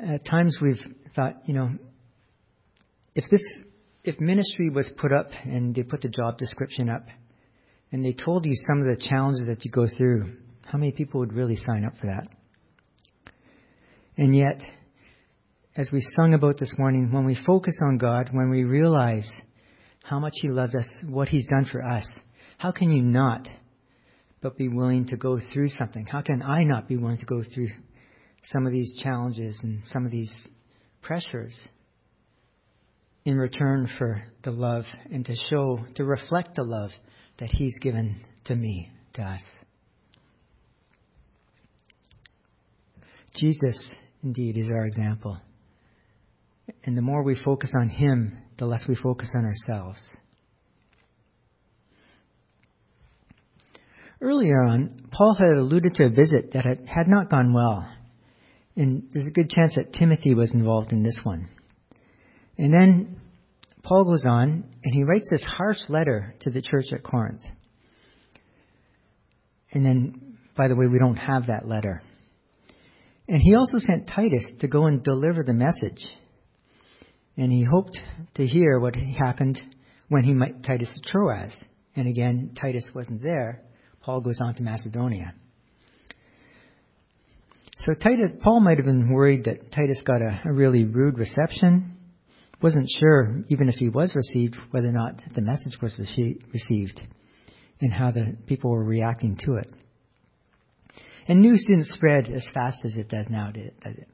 at 0.02 0.24
times 0.24 0.58
we've 0.60 0.80
thought, 1.14 1.34
you 1.46 1.54
know, 1.54 1.70
if 3.14 3.24
this, 3.30 3.42
if 4.04 4.18
ministry 4.20 4.70
was 4.70 4.90
put 4.96 5.12
up 5.12 5.28
and 5.44 5.74
they 5.74 5.82
put 5.82 6.00
the 6.00 6.08
job 6.08 6.38
description 6.38 6.88
up 6.90 7.06
and 7.90 8.04
they 8.04 8.12
told 8.12 8.44
you 8.44 8.52
some 8.68 8.80
of 8.80 8.86
the 8.86 8.96
challenges 8.96 9.46
that 9.46 9.64
you 9.64 9.70
go 9.70 9.86
through, 9.86 10.36
how 10.64 10.78
many 10.78 10.92
people 10.92 11.20
would 11.20 11.32
really 11.32 11.56
sign 11.56 11.84
up 11.84 11.96
for 12.00 12.06
that? 12.06 12.26
And 14.16 14.34
yet, 14.34 14.60
as 15.76 15.90
we 15.92 16.04
sung 16.16 16.34
about 16.34 16.58
this 16.58 16.74
morning, 16.78 17.12
when 17.12 17.24
we 17.24 17.36
focus 17.46 17.78
on 17.82 17.98
God, 17.98 18.30
when 18.32 18.50
we 18.50 18.64
realize 18.64 19.30
how 20.02 20.18
much 20.18 20.34
He 20.36 20.48
loves 20.48 20.74
us, 20.74 20.88
what 21.08 21.28
He's 21.28 21.46
done 21.46 21.64
for 21.70 21.82
us, 21.82 22.06
how 22.58 22.72
can 22.72 22.90
you 22.90 23.02
not 23.02 23.48
but 24.42 24.58
be 24.58 24.68
willing 24.68 25.06
to 25.06 25.16
go 25.16 25.38
through 25.52 25.68
something? 25.68 26.04
How 26.04 26.20
can 26.20 26.42
I 26.42 26.64
not 26.64 26.88
be 26.88 26.96
willing 26.96 27.18
to 27.18 27.26
go 27.26 27.42
through 27.42 27.68
some 28.52 28.66
of 28.66 28.72
these 28.72 28.92
challenges 29.02 29.58
and 29.62 29.80
some 29.86 30.04
of 30.04 30.10
these 30.10 30.32
pressures 31.00 31.58
in 33.24 33.36
return 33.36 33.88
for 33.98 34.24
the 34.42 34.50
love 34.50 34.84
and 35.10 35.24
to 35.24 35.34
show, 35.48 35.78
to 35.94 36.04
reflect 36.04 36.56
the 36.56 36.64
love 36.64 36.90
that 37.38 37.50
He's 37.50 37.78
given 37.80 38.20
to 38.46 38.56
me, 38.56 38.90
to 39.14 39.22
us. 39.22 39.42
Jesus, 43.36 43.94
indeed, 44.22 44.58
is 44.58 44.68
our 44.70 44.86
example. 44.86 45.38
And 46.84 46.96
the 46.96 47.02
more 47.02 47.22
we 47.22 47.36
focus 47.42 47.72
on 47.80 47.88
Him, 47.88 48.38
the 48.58 48.66
less 48.66 48.84
we 48.88 48.96
focus 48.96 49.32
on 49.36 49.44
ourselves. 49.44 50.00
Earlier 54.22 54.62
on, 54.62 55.08
Paul 55.10 55.34
had 55.34 55.48
alluded 55.48 55.94
to 55.96 56.04
a 56.04 56.08
visit 56.08 56.52
that 56.52 56.64
had, 56.64 57.08
not 57.08 57.28
gone 57.28 57.52
well 57.52 57.86
and 58.76 59.08
there's 59.12 59.26
a 59.26 59.30
good 59.30 59.50
chance 59.50 59.74
that 59.76 59.92
Timothy 59.92 60.34
was 60.34 60.52
involved 60.54 60.92
in 60.92 61.02
this 61.02 61.18
one. 61.22 61.48
And 62.56 62.72
then 62.72 63.20
Paul 63.82 64.04
goes 64.04 64.24
on 64.26 64.64
and 64.82 64.94
he 64.94 65.04
writes 65.04 65.28
this 65.30 65.44
harsh 65.44 65.78
letter 65.88 66.34
to 66.40 66.50
the 66.50 66.62
church 66.62 66.86
at 66.92 67.02
Corinth. 67.02 67.42
And 69.72 69.84
then, 69.84 70.38
by 70.56 70.68
the 70.68 70.76
way, 70.76 70.86
we 70.86 70.98
don't 70.98 71.16
have 71.16 71.46
that 71.46 71.66
letter. 71.66 72.02
And 73.28 73.40
he 73.40 73.54
also 73.54 73.78
sent 73.78 74.08
Titus 74.08 74.44
to 74.60 74.68
go 74.68 74.86
and 74.86 75.02
deliver 75.02 75.42
the 75.42 75.54
message. 75.54 76.06
And 77.36 77.50
he 77.50 77.64
hoped 77.70 77.98
to 78.34 78.46
hear 78.46 78.78
what 78.78 78.94
happened 78.94 79.60
when 80.08 80.24
he 80.24 80.32
met 80.32 80.62
Titus 80.64 80.92
at 80.96 81.10
Troas. 81.10 81.64
And 81.96 82.08
again, 82.08 82.54
Titus 82.60 82.90
wasn't 82.94 83.22
there. 83.22 83.62
Paul 84.02 84.20
goes 84.20 84.38
on 84.40 84.54
to 84.56 84.62
Macedonia. 84.62 85.34
So 87.78 87.94
Titus, 87.94 88.32
Paul 88.40 88.60
might 88.60 88.76
have 88.78 88.86
been 88.86 89.12
worried 89.12 89.44
that 89.44 89.72
Titus 89.72 90.02
got 90.04 90.22
a, 90.22 90.40
a 90.44 90.52
really 90.52 90.84
rude 90.84 91.18
reception. 91.18 91.96
Wasn't 92.62 92.88
sure, 93.00 93.42
even 93.48 93.68
if 93.68 93.74
he 93.74 93.88
was 93.88 94.12
received, 94.14 94.56
whether 94.70 94.88
or 94.88 94.92
not 94.92 95.20
the 95.34 95.40
message 95.40 95.78
was 95.82 95.96
received 95.98 97.00
and 97.80 97.92
how 97.92 98.12
the 98.12 98.36
people 98.46 98.70
were 98.70 98.84
reacting 98.84 99.36
to 99.44 99.54
it. 99.54 99.68
And 101.26 101.40
news 101.40 101.64
didn't 101.66 101.86
spread 101.86 102.28
as 102.28 102.46
fast 102.54 102.78
as 102.84 102.96
it 102.96 103.08
does 103.08 103.26
now, 103.28 103.50
did 103.50 103.72
it? 103.84 104.08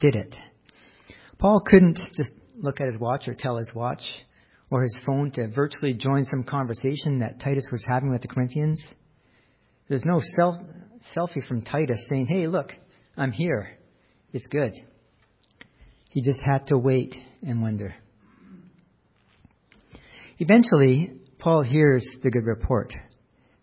Did 0.00 0.16
it? 0.16 0.34
Paul 1.38 1.62
couldn't 1.64 1.98
just 2.14 2.32
look 2.56 2.80
at 2.80 2.86
his 2.86 2.98
watch 2.98 3.28
or 3.28 3.34
tell 3.34 3.56
his 3.56 3.70
watch 3.74 4.02
or 4.70 4.82
his 4.82 4.98
phone 5.06 5.30
to 5.32 5.48
virtually 5.48 5.94
join 5.94 6.24
some 6.24 6.44
conversation 6.44 7.20
that 7.20 7.40
Titus 7.40 7.68
was 7.72 7.82
having 7.88 8.10
with 8.10 8.20
the 8.20 8.28
Corinthians. 8.28 8.82
There's 9.90 10.04
no 10.04 10.20
self, 10.36 10.54
selfie 11.16 11.44
from 11.48 11.62
Titus 11.62 12.06
saying, 12.08 12.26
hey, 12.26 12.46
look, 12.46 12.70
I'm 13.16 13.32
here. 13.32 13.76
It's 14.32 14.46
good. 14.46 14.72
He 16.10 16.22
just 16.22 16.40
had 16.48 16.68
to 16.68 16.78
wait 16.78 17.16
and 17.42 17.60
wonder. 17.60 17.96
Eventually, 20.38 21.10
Paul 21.40 21.62
hears 21.62 22.06
the 22.22 22.30
good 22.30 22.44
report. 22.44 22.92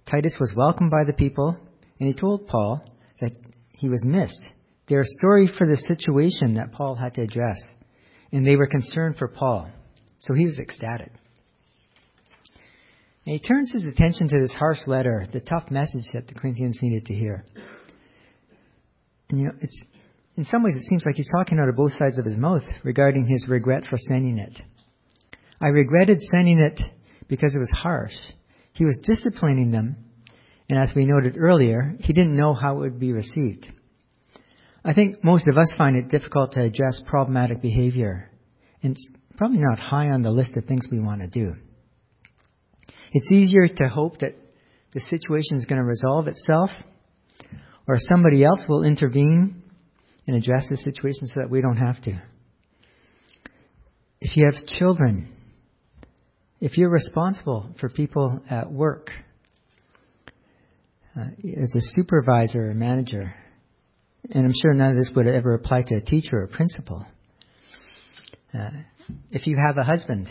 Titus 0.05 0.35
was 0.37 0.53
welcomed 0.53 0.91
by 0.91 1.05
the 1.05 1.13
people, 1.13 1.55
and 1.97 2.07
he 2.09 2.13
told 2.13 2.47
Paul 2.47 2.83
that 3.21 3.31
he 3.71 3.87
was 3.87 4.03
missed. 4.05 4.49
They 4.89 4.95
are 4.95 5.05
sorry 5.21 5.47
for 5.57 5.65
the 5.65 5.77
situation 5.77 6.55
that 6.55 6.73
Paul 6.73 6.95
had 6.95 7.13
to 7.13 7.21
address, 7.21 7.57
and 8.33 8.45
they 8.45 8.57
were 8.57 8.67
concerned 8.67 9.15
for 9.17 9.29
Paul. 9.29 9.69
So 10.19 10.33
he 10.33 10.43
was 10.43 10.57
ecstatic. 10.57 11.13
And 13.27 13.33
he 13.33 13.45
turns 13.45 13.73
his 13.73 13.83
attention 13.83 14.29
to 14.29 14.39
this 14.39 14.53
harsh 14.53 14.87
letter, 14.87 15.27
the 15.33 15.41
tough 15.41 15.69
message 15.69 16.05
that 16.13 16.27
the 16.27 16.33
Corinthians 16.33 16.79
needed 16.81 17.07
to 17.07 17.13
hear. 17.13 17.43
And 19.29 19.41
you 19.41 19.47
know, 19.47 19.51
it's 19.59 19.83
in 20.37 20.45
some 20.45 20.63
ways 20.63 20.75
it 20.77 20.87
seems 20.87 21.03
like 21.05 21.15
he's 21.15 21.27
talking 21.35 21.59
out 21.59 21.67
of 21.67 21.75
both 21.75 21.91
sides 21.91 22.17
of 22.17 22.23
his 22.23 22.37
mouth 22.37 22.63
regarding 22.85 23.25
his 23.25 23.45
regret 23.49 23.83
for 23.89 23.97
sending 23.97 24.37
it. 24.37 24.57
I 25.59 25.67
regretted 25.67 26.21
sending 26.21 26.59
it 26.59 26.79
because 27.27 27.53
it 27.53 27.59
was 27.59 27.69
harsh. 27.69 28.15
He 28.71 28.85
was 28.85 28.97
disciplining 29.03 29.71
them, 29.71 29.97
and 30.69 30.79
as 30.79 30.93
we 30.95 31.05
noted 31.05 31.35
earlier, 31.37 31.97
he 31.99 32.13
didn't 32.13 32.37
know 32.37 32.53
how 32.53 32.77
it 32.77 32.79
would 32.79 32.99
be 33.01 33.11
received. 33.11 33.67
I 34.85 34.93
think 34.93 35.21
most 35.21 35.49
of 35.49 35.57
us 35.57 35.73
find 35.77 35.97
it 35.97 36.07
difficult 36.07 36.53
to 36.53 36.61
address 36.61 37.01
problematic 37.05 37.61
behavior, 37.61 38.31
and 38.81 38.93
it's 38.93 39.11
probably 39.35 39.59
not 39.59 39.79
high 39.79 40.11
on 40.11 40.21
the 40.21 40.31
list 40.31 40.55
of 40.55 40.63
things 40.63 40.87
we 40.89 41.01
want 41.01 41.19
to 41.19 41.27
do. 41.27 41.55
It's 43.13 43.31
easier 43.31 43.67
to 43.67 43.87
hope 43.87 44.19
that 44.19 44.35
the 44.93 44.99
situation 45.01 45.57
is 45.57 45.65
going 45.65 45.79
to 45.79 45.85
resolve 45.85 46.27
itself 46.27 46.71
Or 47.87 47.95
somebody 47.99 48.43
else 48.43 48.65
will 48.67 48.83
intervene 48.83 49.63
and 50.27 50.35
address 50.35 50.67
the 50.69 50.75
situation 50.75 51.27
so 51.27 51.39
that 51.39 51.49
we 51.49 51.61
don't 51.61 51.77
have 51.77 52.01
to. 52.01 52.21
If 54.19 54.35
you 54.35 54.45
have 54.45 54.65
children, 54.77 55.33
if 56.59 56.77
you're 56.77 56.89
responsible 56.89 57.73
for 57.79 57.87
people 57.89 58.41
at 58.49 58.69
work, 58.69 59.09
uh, 61.15 61.27
as 61.45 61.73
a 61.75 61.81
supervisor 61.95 62.71
or 62.71 62.73
manager, 62.73 63.33
and 64.31 64.45
I'm 64.45 64.53
sure 64.61 64.73
none 64.73 64.91
of 64.91 64.97
this 64.97 65.11
would 65.15 65.27
ever 65.27 65.53
apply 65.53 65.83
to 65.83 65.95
a 65.95 66.01
teacher 66.01 66.41
or 66.41 66.47
principal. 66.47 67.05
Uh, 68.53 68.69
if 69.31 69.47
you 69.47 69.55
have 69.55 69.77
a 69.77 69.83
husband, 69.83 70.27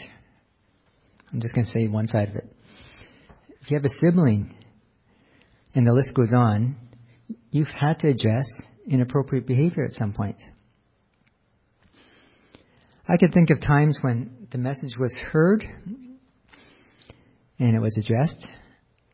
I'm 1.33 1.40
just 1.40 1.54
going 1.54 1.64
to 1.64 1.71
say 1.71 1.88
one 1.88 2.06
side 2.06 2.28
of 2.28 2.37
it. 2.37 2.56
If 3.66 3.73
you 3.73 3.78
have 3.78 3.85
a 3.85 3.99
sibling, 4.00 4.54
and 5.75 5.85
the 5.85 5.92
list 5.92 6.14
goes 6.14 6.32
on, 6.32 6.76
you've 7.50 7.66
had 7.66 7.99
to 7.99 8.06
address 8.06 8.46
inappropriate 8.88 9.44
behavior 9.44 9.82
at 9.85 9.90
some 9.90 10.12
point. 10.12 10.37
I 13.08 13.16
can 13.16 13.32
think 13.32 13.50
of 13.50 13.61
times 13.61 13.99
when 14.02 14.46
the 14.52 14.58
message 14.58 14.96
was 14.96 15.12
heard 15.32 15.64
and 17.58 17.75
it 17.75 17.80
was 17.80 17.99
addressed, 17.99 18.46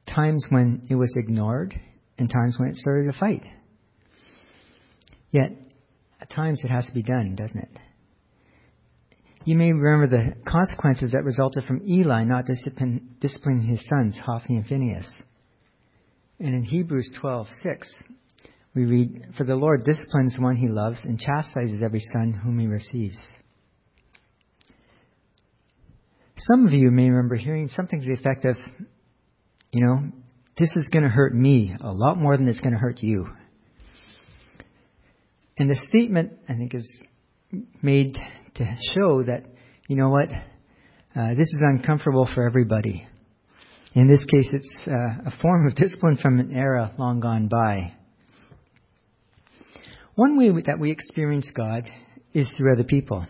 times 0.06 0.46
when 0.50 0.82
it 0.90 0.96
was 0.96 1.14
ignored, 1.16 1.74
and 2.18 2.28
times 2.28 2.58
when 2.60 2.68
it 2.68 2.76
started 2.76 3.08
a 3.08 3.18
fight. 3.18 3.44
Yet, 5.30 5.52
at 6.20 6.28
times 6.28 6.60
it 6.62 6.68
has 6.68 6.84
to 6.88 6.92
be 6.92 7.02
done, 7.02 7.36
doesn't 7.36 7.58
it? 7.58 7.78
You 9.44 9.56
may 9.56 9.72
remember 9.72 10.06
the 10.06 10.34
consequences 10.48 11.10
that 11.12 11.24
resulted 11.24 11.64
from 11.64 11.82
Eli 11.88 12.24
not 12.24 12.46
disciplining 12.46 13.66
his 13.66 13.84
sons, 13.88 14.18
Hophni 14.24 14.56
and 14.56 14.66
Phinehas. 14.66 15.12
And 16.38 16.54
in 16.54 16.62
Hebrews 16.62 17.10
12:6, 17.20 17.92
we 18.74 18.84
read, 18.84 19.34
"For 19.36 19.44
the 19.44 19.56
Lord 19.56 19.84
disciplines 19.84 20.38
one 20.38 20.56
he 20.56 20.68
loves 20.68 21.04
and 21.04 21.18
chastises 21.18 21.82
every 21.82 22.00
son 22.12 22.32
whom 22.32 22.58
he 22.58 22.66
receives." 22.66 23.18
Some 26.36 26.66
of 26.66 26.72
you 26.72 26.90
may 26.90 27.08
remember 27.10 27.36
hearing 27.36 27.68
something 27.68 28.00
to 28.00 28.06
the 28.06 28.14
effect 28.14 28.44
of, 28.44 28.56
you 29.72 29.84
know, 29.84 30.10
this 30.56 30.74
is 30.76 30.88
going 30.88 31.04
to 31.04 31.08
hurt 31.08 31.34
me 31.34 31.74
a 31.80 31.92
lot 31.92 32.18
more 32.18 32.36
than 32.36 32.48
it's 32.48 32.60
going 32.60 32.74
to 32.74 32.78
hurt 32.78 33.02
you. 33.02 33.28
And 35.58 35.68
the 35.68 35.76
statement, 35.76 36.32
I 36.48 36.54
think, 36.54 36.74
is 36.74 36.98
made 37.82 38.18
to 38.54 38.76
show 38.94 39.22
that, 39.22 39.44
you 39.88 39.96
know 39.96 40.10
what, 40.10 40.28
uh, 40.30 41.34
this 41.34 41.48
is 41.48 41.58
uncomfortable 41.60 42.28
for 42.34 42.46
everybody. 42.46 43.06
In 43.94 44.06
this 44.06 44.24
case, 44.24 44.48
it's 44.52 44.88
uh, 44.88 45.28
a 45.28 45.32
form 45.40 45.66
of 45.66 45.74
discipline 45.76 46.16
from 46.16 46.38
an 46.38 46.52
era 46.52 46.92
long 46.98 47.20
gone 47.20 47.48
by. 47.48 47.94
One 50.14 50.36
way 50.36 50.50
that 50.66 50.78
we 50.78 50.90
experience 50.90 51.50
God 51.54 51.84
is 52.32 52.50
through 52.56 52.72
other 52.72 52.84
people. 52.84 53.26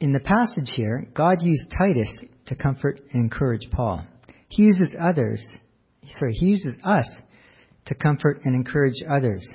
In 0.00 0.12
the 0.12 0.20
passage 0.20 0.70
here, 0.74 1.08
God 1.14 1.42
used 1.42 1.72
Titus 1.76 2.12
to 2.46 2.54
comfort 2.54 3.00
and 3.12 3.24
encourage 3.24 3.68
Paul. 3.70 4.04
He 4.48 4.62
uses 4.62 4.94
others, 5.00 5.42
sorry, 6.18 6.32
he 6.34 6.46
uses 6.46 6.74
us 6.84 7.08
to 7.86 7.94
comfort 7.94 8.42
and 8.44 8.54
encourage 8.54 9.02
others, 9.08 9.48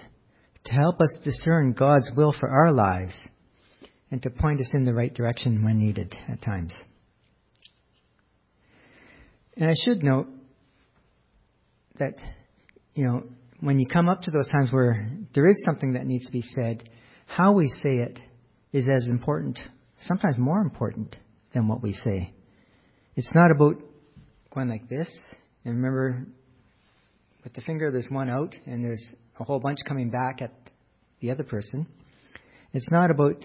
to 0.65 0.73
help 0.73 1.01
us 1.01 1.19
discern 1.23 1.73
God's 1.73 2.11
will 2.15 2.33
for 2.39 2.49
our 2.49 2.71
lives, 2.71 3.17
and 4.11 4.21
to 4.23 4.29
point 4.29 4.59
us 4.59 4.71
in 4.73 4.85
the 4.85 4.93
right 4.93 5.13
direction 5.13 5.63
when 5.63 5.77
needed 5.77 6.13
at 6.29 6.41
times. 6.41 6.73
And 9.55 9.69
I 9.69 9.73
should 9.85 10.03
note 10.03 10.27
that, 11.97 12.15
you 12.93 13.05
know, 13.05 13.23
when 13.59 13.79
you 13.79 13.85
come 13.85 14.09
up 14.09 14.21
to 14.23 14.31
those 14.31 14.47
times 14.49 14.71
where 14.71 15.09
there 15.35 15.47
is 15.47 15.61
something 15.65 15.93
that 15.93 16.05
needs 16.05 16.25
to 16.25 16.31
be 16.31 16.43
said, 16.55 16.89
how 17.25 17.53
we 17.53 17.67
say 17.67 17.99
it 17.99 18.19
is 18.73 18.89
as 18.89 19.07
important, 19.07 19.59
sometimes 20.01 20.37
more 20.37 20.61
important 20.61 21.15
than 21.53 21.67
what 21.67 21.81
we 21.81 21.93
say. 21.93 22.33
It's 23.15 23.33
not 23.35 23.51
about 23.51 23.75
going 24.53 24.69
like 24.69 24.89
this. 24.89 25.09
And 25.63 25.75
remember, 25.75 26.25
with 27.43 27.53
the 27.53 27.61
finger, 27.61 27.91
there's 27.91 28.09
one 28.09 28.29
out, 28.29 28.55
and 28.65 28.83
there's 28.83 29.13
a 29.41 29.43
whole 29.43 29.59
bunch 29.59 29.79
coming 29.87 30.09
back 30.09 30.41
at 30.41 30.51
the 31.19 31.31
other 31.31 31.43
person. 31.43 31.87
It's 32.73 32.89
not 32.91 33.09
about, 33.09 33.43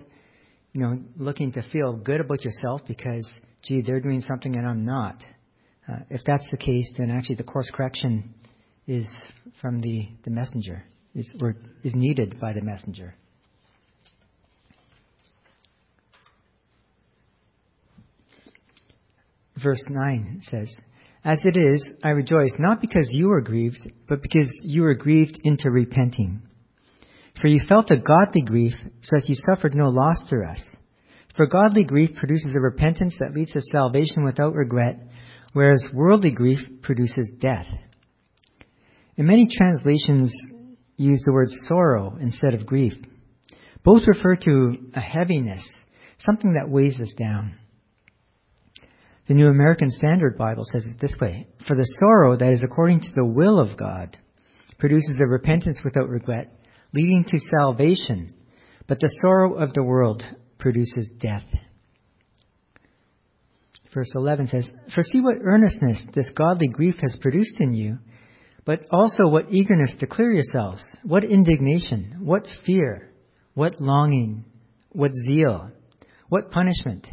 you 0.73 0.81
know, 0.81 0.99
looking 1.17 1.53
to 1.53 1.63
feel 1.71 1.95
good 1.95 2.21
about 2.21 2.45
yourself 2.45 2.83
because, 2.87 3.29
gee, 3.63 3.81
they're 3.81 4.01
doing 4.01 4.21
something 4.21 4.55
and 4.55 4.67
I'm 4.67 4.85
not. 4.85 5.23
Uh, 5.89 6.01
if 6.11 6.21
that's 6.27 6.47
the 6.51 6.59
case, 6.59 6.91
then 6.99 7.11
actually 7.11 7.37
the 7.37 7.45
course 7.45 7.71
correction 7.73 8.35
is 8.87 9.09
from 9.61 9.81
the, 9.81 10.09
the 10.25 10.31
messenger, 10.31 10.85
is, 11.15 11.35
or 11.41 11.57
is 11.83 11.95
needed 11.95 12.39
by 12.41 12.53
the 12.53 12.61
messenger. 12.61 13.15
Verse 19.63 19.83
9 19.89 20.41
says, 20.43 20.77
As 21.27 21.41
it 21.45 21.57
is, 21.57 21.85
I 22.05 22.11
rejoice, 22.11 22.55
not 22.57 22.81
because 22.81 23.09
you 23.11 23.33
are 23.33 23.41
grieved, 23.41 23.91
but 24.09 24.23
because 24.23 24.49
you 24.63 24.85
are 24.85 24.95
grieved 24.95 25.41
into 25.43 25.73
repenting. 25.73 26.41
For 27.41 27.49
you 27.49 27.59
felt 27.69 27.91
a 27.91 27.97
godly 27.97 28.43
grief, 28.43 28.75
so 29.01 29.17
that 29.17 29.29
you 29.29 29.35
suffered 29.35 29.75
no 29.75 29.89
loss 29.89 30.23
through 30.31 30.49
us. 30.49 30.65
For 31.37 31.49
godly 31.49 31.83
grief 31.83 32.11
produces 32.15 32.55
a 32.55 32.61
repentance 32.61 33.17
that 33.19 33.35
leads 33.35 33.55
to 33.55 33.61
salvation 33.61 34.25
without 34.25 34.55
regret, 34.55 35.01
whereas 35.53 35.85
worldly 35.93 36.31
grief 36.31 36.61
produces 36.83 37.35
death. 37.41 37.67
In 39.17 39.27
many 39.27 39.49
translations 39.51 40.33
use 40.97 41.21
the 41.27 41.33
word 41.33 41.49
sorrow 41.67 42.17
instead 42.21 42.55
of 42.55 42.67
grief. 42.67 42.93
Both 43.83 44.07
refer 44.07 44.37
to 44.37 44.77
a 44.95 45.01
heaviness, 45.01 45.67
something 46.19 46.53
that 46.53 46.71
weighs 46.71 47.01
us 47.01 47.13
down. 47.19 47.57
The 49.29 49.35
New 49.35 49.49
American 49.49 49.91
Standard 49.91 50.39
Bible 50.39 50.65
says 50.65 50.87
it 50.87 51.01
this 51.01 51.15
way 51.21 51.49
For 51.67 51.75
the 51.75 51.89
sorrow 51.99 52.37
that 52.37 52.53
is 52.53 52.63
according 52.63 53.01
to 53.01 53.13
the 53.15 53.25
will 53.25 53.59
of 53.59 53.77
God 53.77 54.17
produces 54.79 55.19
a 55.21 55.27
repentance 55.27 55.81
without 55.85 56.09
regret, 56.09 56.53
leading 56.95 57.25
to 57.25 57.39
salvation, 57.59 58.29
but 58.87 59.01
the 59.01 59.11
sorrow 59.23 59.55
of 59.55 59.73
the 59.73 59.83
world 59.83 60.25
produces 60.59 61.13
death. 61.19 61.45
Verse 63.93 64.11
11 64.15 64.49
says, 64.49 64.71
For 64.95 65.03
see 65.03 65.21
what 65.21 65.39
earnestness 65.43 66.03
this 66.15 66.31
godly 66.37 66.69
grief 66.69 66.97
has 67.01 67.17
produced 67.21 67.59
in 67.61 67.73
you, 67.73 67.99
but 68.65 68.83
also 68.93 69.27
what 69.27 69.51
eagerness 69.51 69.97
to 70.01 70.07
clear 70.07 70.31
yourselves, 70.31 70.85
what 71.03 71.25
indignation, 71.25 72.17
what 72.21 72.47
fear, 72.65 73.11
what 73.55 73.81
longing, 73.81 74.45
what 74.91 75.13
zeal, 75.27 75.71
what 76.29 76.51
punishment. 76.51 77.07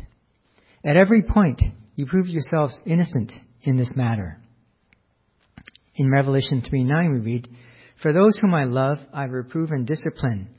At 0.86 0.98
every 0.98 1.24
point, 1.24 1.62
you 1.96 2.06
prove 2.06 2.28
yourselves 2.28 2.78
innocent 2.86 3.32
in 3.62 3.76
this 3.76 3.92
matter. 3.96 4.40
In 5.96 6.10
Revelation 6.10 6.64
3 6.68 6.84
9, 6.84 7.14
we 7.14 7.20
read, 7.20 7.48
For 8.02 8.14
those 8.14 8.38
whom 8.40 8.54
I 8.54 8.64
love, 8.64 8.98
I 9.14 9.26
reprove 9.26 9.72
and 9.72 9.86
discipline, 9.86 10.50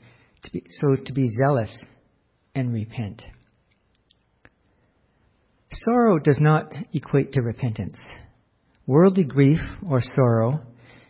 to 0.43 0.51
be, 0.51 0.63
so 0.81 0.95
to 0.95 1.13
be 1.13 1.27
zealous 1.27 1.75
and 2.53 2.73
repent. 2.73 3.21
Sorrow 5.71 6.19
does 6.19 6.39
not 6.39 6.71
equate 6.93 7.33
to 7.33 7.41
repentance. 7.41 7.99
Worldly 8.87 9.25
grief 9.25 9.59
or 9.89 9.99
sorrow 10.01 10.61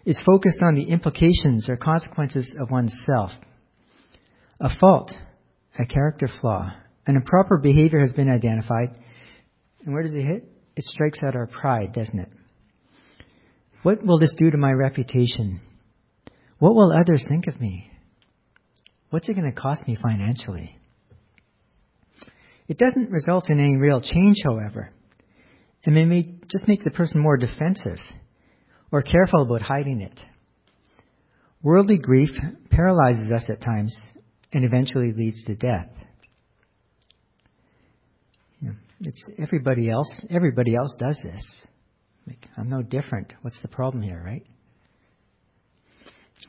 is 0.06 0.22
focused 0.26 0.60
on 0.64 0.76
the 0.76 0.90
implications 0.90 1.70
or 1.70 1.78
consequences 1.78 2.52
of 2.60 2.72
oneself. 2.72 3.32
A 4.60 4.70
fault, 4.80 5.12
a 5.78 5.86
character 5.86 6.28
flaw, 6.42 6.72
an 7.06 7.16
improper 7.16 7.58
behavior 7.58 8.00
has 8.00 8.14
been 8.14 8.30
identified 8.30 8.98
and 9.86 9.94
where 9.94 10.04
does 10.04 10.14
it 10.14 10.24
hit? 10.24 10.44
It 10.76 10.84
strikes 10.84 11.20
at 11.22 11.36
our 11.36 11.48
pride, 11.48 11.94
doesn't 11.94 12.20
it? 12.20 12.30
What 13.84 14.04
will 14.04 14.20
this 14.20 14.36
do 14.38 14.50
to 14.50 14.58
my 14.58 14.72
reputation? 14.72 15.62
What 16.60 16.76
will 16.76 16.92
others 16.92 17.24
think 17.30 17.48
of 17.48 17.62
me? 17.62 17.92
What's 19.12 19.30
it 19.30 19.36
going 19.36 19.50
to 19.50 19.58
cost 19.58 19.88
me 19.88 19.96
financially? 20.02 20.78
It 22.68 22.80
doesn't 22.80 23.12
result 23.12 23.50
in 23.50 23.60
any 23.60 23.78
real 23.78 24.02
change, 24.02 24.38
however. 24.44 24.90
It 25.84 25.92
may 25.92 26.24
just 26.50 26.68
make 26.68 26.84
the 26.84 26.90
person 26.90 27.22
more 27.22 27.38
defensive 27.38 28.00
or 28.92 29.04
careful 29.04 29.44
about 29.44 29.62
hiding 29.62 30.02
it. 30.02 30.20
Worldly 31.62 32.00
grief 32.00 32.32
paralyzes 32.72 33.32
us 33.34 33.48
at 33.50 33.62
times 33.62 33.96
and 34.52 34.66
eventually 34.66 35.14
leads 35.14 35.44
to 35.46 35.56
death. 35.56 35.90
It's 39.02 39.24
everybody 39.38 39.90
else. 39.90 40.14
Everybody 40.30 40.76
else 40.76 40.96
does 41.00 41.20
this. 41.24 41.66
Like, 42.28 42.48
I'm 42.58 42.70
no 42.70 42.82
different. 42.82 43.34
What's 43.42 43.62
the 43.62 43.68
problem 43.68 44.02
here, 44.02 44.22
right? 44.24 44.44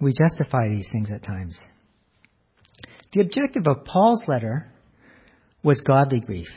We 0.01 0.13
justify 0.13 0.69
these 0.69 0.89
things 0.93 1.11
at 1.13 1.23
times. 1.23 1.59
The 3.13 3.21
objective 3.21 3.67
of 3.67 3.85
Paul's 3.85 4.25
letter 4.27 4.73
was 5.63 5.81
godly 5.81 6.21
grief, 6.21 6.49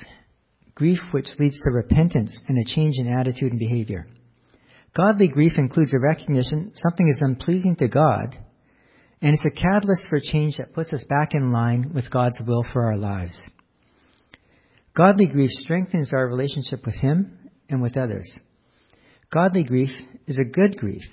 grief 0.76 1.00
which 1.12 1.28
leads 1.40 1.58
to 1.60 1.72
repentance 1.72 2.38
and 2.48 2.58
a 2.58 2.66
change 2.66 2.96
in 2.98 3.08
attitude 3.08 3.52
and 3.52 3.60
behavior. 3.60 4.08
Godly 4.96 5.28
grief 5.28 5.54
includes 5.58 5.94
a 5.94 6.00
recognition 6.00 6.72
something 6.76 7.08
is 7.08 7.22
unpleasing 7.22 7.76
to 7.78 7.88
God, 7.88 8.38
and 9.22 9.34
it's 9.34 9.46
a 9.46 9.62
catalyst 9.62 10.08
for 10.10 10.20
change 10.20 10.58
that 10.58 10.74
puts 10.74 10.92
us 10.94 11.06
back 11.10 11.30
in 11.34 11.52
line 11.52 11.92
with 11.94 12.12
God's 12.12 12.40
will 12.46 12.66
for 12.74 12.86
our 12.86 12.98
lives. 12.98 13.40
Godly 14.96 15.28
grief 15.28 15.52
strengthens 15.52 16.14
our 16.14 16.28
relationship 16.28 16.86
with 16.86 16.96
Him 16.96 17.38
and 17.70 17.82
with 17.82 17.98
others. 17.98 18.30
Godly 19.32 19.64
grief 19.64 19.92
is 20.28 20.40
a 20.40 20.50
good 20.50 20.76
grief. 20.78 21.04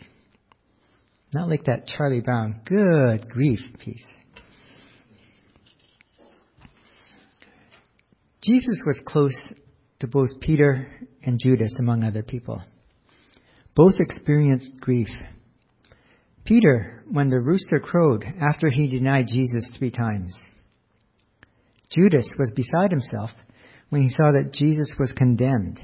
Not 1.34 1.48
like 1.48 1.64
that 1.64 1.86
Charlie 1.86 2.20
Brown, 2.20 2.62
good 2.64 3.28
grief 3.28 3.60
piece. 3.78 4.06
Jesus 8.42 8.80
was 8.86 9.00
close 9.06 9.36
to 10.00 10.06
both 10.06 10.40
Peter 10.40 10.86
and 11.22 11.38
Judas, 11.42 11.74
among 11.80 12.04
other 12.04 12.22
people. 12.22 12.62
Both 13.74 13.94
experienced 13.98 14.80
grief. 14.80 15.08
Peter, 16.44 17.02
when 17.10 17.28
the 17.28 17.40
rooster 17.40 17.80
crowed 17.80 18.24
after 18.40 18.68
he 18.70 18.88
denied 18.88 19.26
Jesus 19.28 19.68
three 19.76 19.90
times. 19.90 20.34
Judas 21.90 22.28
was 22.38 22.52
beside 22.54 22.92
himself 22.92 23.30
when 23.88 24.02
he 24.02 24.08
saw 24.10 24.32
that 24.32 24.52
Jesus 24.52 24.92
was 24.98 25.12
condemned. 25.12 25.80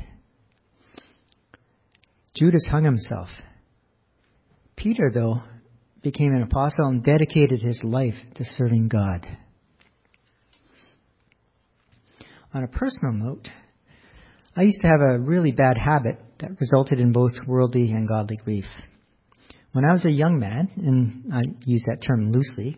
Judas 2.34 2.66
hung 2.70 2.84
himself. 2.84 3.28
Peter, 4.76 5.10
though, 5.12 5.42
became 6.02 6.32
an 6.32 6.42
apostle 6.42 6.86
and 6.86 7.04
dedicated 7.04 7.62
his 7.62 7.80
life 7.84 8.16
to 8.34 8.44
serving 8.44 8.88
God. 8.88 9.26
On 12.54 12.64
a 12.64 12.68
personal 12.68 13.12
note, 13.12 13.48
I 14.56 14.62
used 14.62 14.82
to 14.82 14.88
have 14.88 15.00
a 15.00 15.18
really 15.18 15.52
bad 15.52 15.78
habit 15.78 16.18
that 16.40 16.60
resulted 16.60 17.00
in 17.00 17.12
both 17.12 17.32
worldly 17.46 17.90
and 17.92 18.08
godly 18.08 18.36
grief. 18.36 18.66
When 19.72 19.84
I 19.86 19.92
was 19.92 20.04
a 20.04 20.10
young 20.10 20.38
man, 20.38 20.68
and 20.76 21.32
I 21.32 21.42
use 21.64 21.82
that 21.86 22.02
term 22.06 22.30
loosely, 22.30 22.76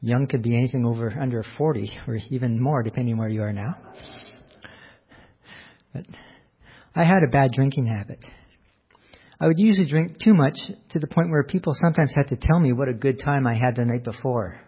young 0.00 0.26
could 0.26 0.42
be 0.42 0.56
anything 0.56 0.84
over 0.84 1.12
under 1.20 1.44
40 1.58 1.90
or 2.06 2.18
even 2.30 2.60
more 2.60 2.82
depending 2.82 3.16
where 3.16 3.28
you 3.28 3.42
are 3.42 3.52
now. 3.52 3.76
But 5.92 6.06
I 6.94 7.04
had 7.04 7.22
a 7.26 7.30
bad 7.30 7.52
drinking 7.52 7.86
habit. 7.86 8.24
I 9.40 9.46
would 9.46 9.58
usually 9.58 9.88
drink 9.88 10.18
too 10.22 10.34
much 10.34 10.56
to 10.90 10.98
the 10.98 11.06
point 11.06 11.30
where 11.30 11.42
people 11.42 11.74
sometimes 11.74 12.14
had 12.14 12.28
to 12.28 12.36
tell 12.36 12.60
me 12.60 12.72
what 12.72 12.88
a 12.88 12.94
good 12.94 13.20
time 13.24 13.46
I 13.46 13.54
had 13.54 13.76
the 13.76 13.84
night 13.84 14.04
before. 14.04 14.60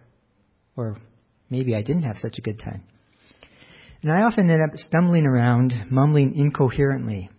Or 0.75 0.97
maybe 1.49 1.75
I 1.75 1.83
didn't 1.83 2.03
have 2.03 2.17
such 2.17 2.39
a 2.39 2.41
good 2.41 2.59
time. 2.59 2.83
And 4.01 4.11
I 4.11 4.23
often 4.23 4.49
ended 4.49 4.67
up 4.67 4.75
stumbling 4.75 5.25
around, 5.25 5.73
mumbling 5.91 6.35
incoherently. 6.35 7.29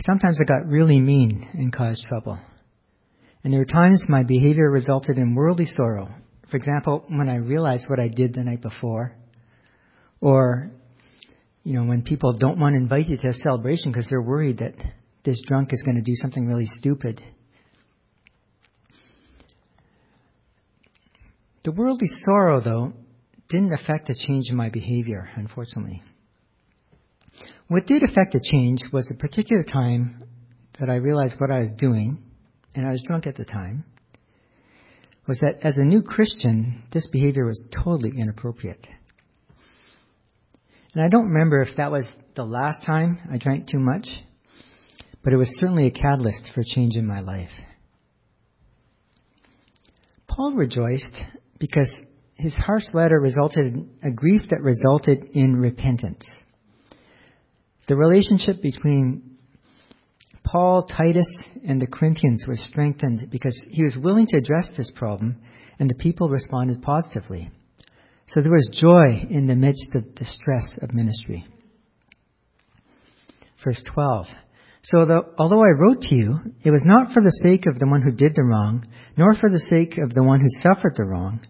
Sometimes 0.00 0.38
I 0.40 0.44
got 0.44 0.66
really 0.66 1.00
mean 1.00 1.48
and 1.54 1.72
caused 1.72 2.04
trouble. 2.08 2.38
And 3.44 3.52
there 3.52 3.60
were 3.60 3.66
times 3.66 4.02
my 4.08 4.22
behavior 4.22 4.70
resulted 4.70 5.18
in 5.18 5.34
worldly 5.34 5.66
sorrow. 5.66 6.08
For 6.50 6.56
example, 6.56 7.04
when 7.08 7.28
I 7.28 7.36
realized 7.36 7.84
what 7.88 8.00
I 8.00 8.08
did 8.08 8.32
the 8.32 8.42
night 8.42 8.62
before, 8.62 9.14
or, 10.20 10.70
you 11.62 11.74
know, 11.74 11.84
when 11.84 12.02
people 12.02 12.32
don't 12.32 12.58
want 12.58 12.72
to 12.72 12.78
invite 12.78 13.06
you 13.06 13.18
to 13.18 13.28
a 13.28 13.34
celebration 13.34 13.92
because 13.92 14.08
they're 14.08 14.22
worried 14.22 14.58
that 14.58 14.74
this 15.24 15.40
drunk 15.46 15.72
is 15.72 15.82
going 15.82 15.96
to 15.96 16.02
do 16.02 16.14
something 16.14 16.46
really 16.46 16.66
stupid. 16.78 17.20
The 21.64 21.72
worldly 21.72 22.08
sorrow, 22.26 22.60
though, 22.60 22.92
didn't 23.50 23.74
affect 23.74 24.08
a 24.08 24.14
change 24.14 24.46
in 24.50 24.56
my 24.56 24.70
behavior, 24.70 25.28
unfortunately. 25.36 26.02
What 27.68 27.86
did 27.86 28.02
affect 28.02 28.34
a 28.34 28.40
change 28.42 28.80
was 28.92 29.08
a 29.10 29.16
particular 29.18 29.62
time 29.62 30.24
that 30.78 30.88
I 30.90 30.96
realized 30.96 31.36
what 31.38 31.50
I 31.50 31.60
was 31.60 31.72
doing, 31.78 32.23
and 32.74 32.86
I 32.86 32.90
was 32.90 33.02
drunk 33.06 33.26
at 33.26 33.36
the 33.36 33.44
time, 33.44 33.84
was 35.26 35.38
that 35.40 35.60
as 35.62 35.78
a 35.78 35.84
new 35.84 36.02
Christian, 36.02 36.82
this 36.92 37.08
behavior 37.10 37.46
was 37.46 37.62
totally 37.84 38.12
inappropriate. 38.18 38.86
And 40.94 41.02
I 41.02 41.08
don't 41.08 41.28
remember 41.30 41.60
if 41.60 41.76
that 41.76 41.90
was 41.90 42.06
the 42.36 42.44
last 42.44 42.84
time 42.86 43.20
I 43.32 43.38
drank 43.38 43.68
too 43.68 43.78
much, 43.78 44.08
but 45.22 45.32
it 45.32 45.36
was 45.36 45.52
certainly 45.58 45.86
a 45.86 45.90
catalyst 45.90 46.50
for 46.54 46.62
change 46.64 46.96
in 46.96 47.06
my 47.06 47.20
life. 47.20 47.50
Paul 50.28 50.54
rejoiced 50.54 51.16
because 51.58 51.92
his 52.34 52.54
harsh 52.54 52.84
letter 52.92 53.18
resulted 53.18 53.66
in 53.66 53.90
a 54.02 54.10
grief 54.10 54.42
that 54.50 54.60
resulted 54.60 55.30
in 55.32 55.56
repentance. 55.56 56.28
The 57.86 57.96
relationship 57.96 58.60
between 58.60 59.33
Paul, 60.44 60.84
Titus, 60.84 61.28
and 61.66 61.80
the 61.80 61.86
Corinthians 61.86 62.44
were 62.46 62.56
strengthened 62.56 63.28
because 63.30 63.60
he 63.70 63.82
was 63.82 63.96
willing 64.00 64.26
to 64.28 64.36
address 64.36 64.70
this 64.76 64.92
problem 64.94 65.36
and 65.78 65.88
the 65.88 65.94
people 65.94 66.28
responded 66.28 66.82
positively. 66.82 67.50
So 68.28 68.40
there 68.40 68.52
was 68.52 68.78
joy 68.80 69.26
in 69.28 69.46
the 69.46 69.56
midst 69.56 69.88
of 69.94 70.04
the 70.14 70.24
stress 70.24 70.78
of 70.82 70.94
ministry. 70.94 71.46
Verse 73.64 73.82
12. 73.92 74.26
So 74.82 74.98
although 75.38 75.62
I 75.62 75.78
wrote 75.78 76.02
to 76.02 76.14
you, 76.14 76.38
it 76.62 76.70
was 76.70 76.84
not 76.84 77.12
for 77.12 77.22
the 77.22 77.40
sake 77.42 77.64
of 77.66 77.78
the 77.78 77.86
one 77.86 78.02
who 78.02 78.12
did 78.12 78.34
the 78.34 78.42
wrong, 78.42 78.86
nor 79.16 79.34
for 79.34 79.48
the 79.48 79.66
sake 79.70 79.96
of 79.98 80.12
the 80.12 80.22
one 80.22 80.40
who 80.40 80.48
suffered 80.60 80.94
the 80.96 81.04
wrong, 81.04 81.40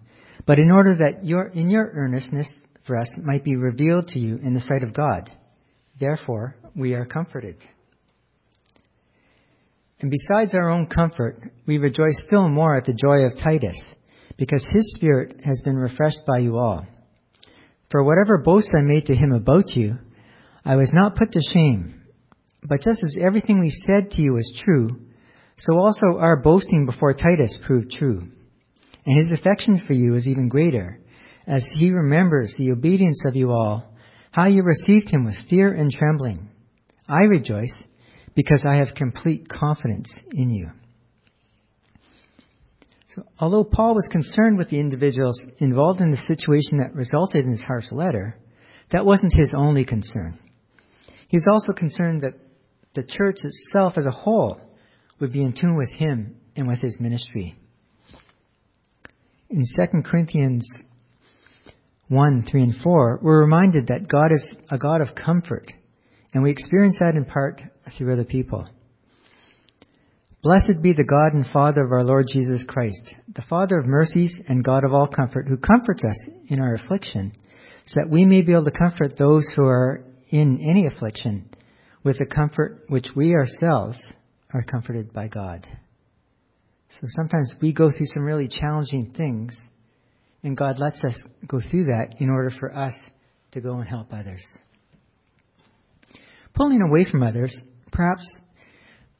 but 0.46 0.60
in 0.60 0.70
order 0.70 0.94
that 0.96 1.24
your, 1.24 1.48
in 1.48 1.68
your 1.68 1.90
earnestness 1.94 2.50
for 2.86 2.96
us 2.96 3.08
might 3.22 3.42
be 3.42 3.56
revealed 3.56 4.06
to 4.08 4.20
you 4.20 4.36
in 4.36 4.54
the 4.54 4.60
sight 4.60 4.84
of 4.84 4.94
God. 4.94 5.30
Therefore, 5.98 6.54
we 6.76 6.94
are 6.94 7.06
comforted. 7.06 7.56
And 10.04 10.10
besides 10.10 10.54
our 10.54 10.68
own 10.68 10.84
comfort, 10.84 11.50
we 11.64 11.78
rejoice 11.78 12.22
still 12.26 12.46
more 12.50 12.76
at 12.76 12.84
the 12.84 12.92
joy 12.92 13.20
of 13.20 13.38
Titus, 13.42 13.82
because 14.36 14.62
his 14.68 14.92
spirit 14.96 15.40
has 15.46 15.62
been 15.64 15.76
refreshed 15.76 16.26
by 16.26 16.40
you 16.40 16.58
all. 16.58 16.86
For 17.90 18.04
whatever 18.04 18.36
boast 18.36 18.68
I 18.76 18.82
made 18.82 19.06
to 19.06 19.16
him 19.16 19.32
about 19.32 19.74
you, 19.74 19.96
I 20.62 20.76
was 20.76 20.90
not 20.92 21.16
put 21.16 21.32
to 21.32 21.40
shame. 21.54 22.02
But 22.62 22.82
just 22.82 23.02
as 23.02 23.16
everything 23.18 23.60
we 23.60 23.70
said 23.86 24.10
to 24.10 24.20
you 24.20 24.34
was 24.34 24.60
true, 24.62 24.90
so 25.56 25.78
also 25.78 26.18
our 26.18 26.36
boasting 26.36 26.84
before 26.84 27.14
Titus 27.14 27.58
proved 27.64 27.90
true 27.90 28.28
and 29.06 29.16
his 29.16 29.32
affection 29.32 29.82
for 29.86 29.94
you 29.94 30.16
is 30.16 30.28
even 30.28 30.50
greater, 30.50 31.00
as 31.46 31.64
he 31.78 31.88
remembers 31.88 32.54
the 32.58 32.72
obedience 32.72 33.22
of 33.24 33.36
you 33.36 33.50
all, 33.50 33.94
how 34.32 34.48
you 34.48 34.64
received 34.64 35.08
him 35.08 35.24
with 35.24 35.48
fear 35.48 35.72
and 35.72 35.90
trembling. 35.90 36.50
I 37.08 37.20
rejoice 37.20 37.72
because 38.34 38.64
I 38.68 38.76
have 38.76 38.94
complete 38.94 39.48
confidence 39.48 40.12
in 40.32 40.50
you. 40.50 40.70
So, 43.14 43.22
although 43.38 43.64
Paul 43.64 43.94
was 43.94 44.08
concerned 44.10 44.58
with 44.58 44.70
the 44.70 44.80
individuals 44.80 45.40
involved 45.58 46.00
in 46.00 46.10
the 46.10 46.16
situation 46.16 46.78
that 46.78 46.94
resulted 46.94 47.44
in 47.44 47.50
his 47.52 47.62
harsh 47.62 47.92
letter, 47.92 48.36
that 48.90 49.06
wasn't 49.06 49.34
his 49.34 49.54
only 49.56 49.84
concern. 49.84 50.38
He 51.28 51.36
was 51.36 51.48
also 51.52 51.72
concerned 51.72 52.22
that 52.22 52.34
the 52.94 53.04
church 53.04 53.38
itself 53.42 53.94
as 53.96 54.06
a 54.06 54.10
whole 54.10 54.60
would 55.20 55.32
be 55.32 55.42
in 55.42 55.52
tune 55.52 55.76
with 55.76 55.92
him 55.92 56.36
and 56.56 56.66
with 56.66 56.80
his 56.80 56.98
ministry 56.98 57.56
in 59.54 59.62
2 59.62 60.02
Corinthians 60.02 60.66
1, 62.08 62.46
3, 62.50 62.62
and 62.62 62.74
4, 62.82 63.20
we're 63.22 63.40
reminded 63.40 63.86
that 63.86 64.08
God 64.08 64.32
is 64.32 64.44
a 64.70 64.78
God 64.78 65.00
of 65.00 65.14
comfort, 65.14 65.72
and 66.34 66.42
we 66.42 66.50
experience 66.50 66.98
that 67.00 67.14
in 67.14 67.24
part 67.24 67.62
through 67.96 68.12
other 68.12 68.24
people. 68.24 68.66
Blessed 70.42 70.82
be 70.82 70.92
the 70.92 71.04
God 71.04 71.32
and 71.32 71.46
Father 71.50 71.82
of 71.82 71.92
our 71.92 72.04
Lord 72.04 72.26
Jesus 72.30 72.62
Christ, 72.68 73.14
the 73.34 73.44
Father 73.48 73.78
of 73.78 73.86
mercies 73.86 74.34
and 74.46 74.62
God 74.62 74.84
of 74.84 74.92
all 74.92 75.06
comfort, 75.06 75.48
who 75.48 75.56
comforts 75.56 76.02
us 76.04 76.28
in 76.48 76.60
our 76.60 76.74
affliction, 76.74 77.32
so 77.86 77.94
that 77.96 78.10
we 78.10 78.26
may 78.26 78.42
be 78.42 78.52
able 78.52 78.64
to 78.64 78.70
comfort 78.70 79.16
those 79.16 79.46
who 79.56 79.64
are 79.64 80.04
in 80.28 80.60
any 80.68 80.86
affliction 80.86 81.48
with 82.02 82.18
the 82.18 82.26
comfort 82.26 82.84
which 82.88 83.06
we 83.16 83.34
ourselves 83.34 83.96
are 84.52 84.62
comforted 84.62 85.14
by 85.14 85.28
God. 85.28 85.66
So 87.00 87.06
sometimes 87.08 87.54
we 87.62 87.72
go 87.72 87.90
through 87.90 88.06
some 88.12 88.24
really 88.24 88.48
challenging 88.48 89.14
things, 89.16 89.56
and 90.42 90.56
God 90.56 90.78
lets 90.78 91.02
us 91.04 91.18
go 91.48 91.60
through 91.70 91.84
that 91.84 92.16
in 92.18 92.28
order 92.28 92.50
for 92.50 92.76
us 92.76 92.94
to 93.52 93.60
go 93.62 93.78
and 93.78 93.88
help 93.88 94.12
others. 94.12 94.44
Pulling 96.54 96.80
away 96.82 97.04
from 97.10 97.22
others, 97.22 97.56
perhaps 97.92 98.26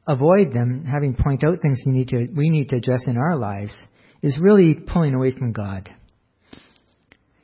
avoid 0.07 0.53
them 0.53 0.85
having 0.85 1.15
point 1.15 1.45
out 1.45 1.61
things 1.61 1.81
you 1.85 1.93
need 1.93 2.09
to, 2.09 2.29
we 2.35 2.51
need 2.51 2.69
to 2.69 2.77
address 2.77 3.07
in 3.07 3.17
our 3.17 3.37
lives, 3.37 3.77
is 4.23 4.39
really 4.41 4.75
pulling 4.75 5.15
away 5.15 5.33
from 5.33 5.53
God. 5.53 5.89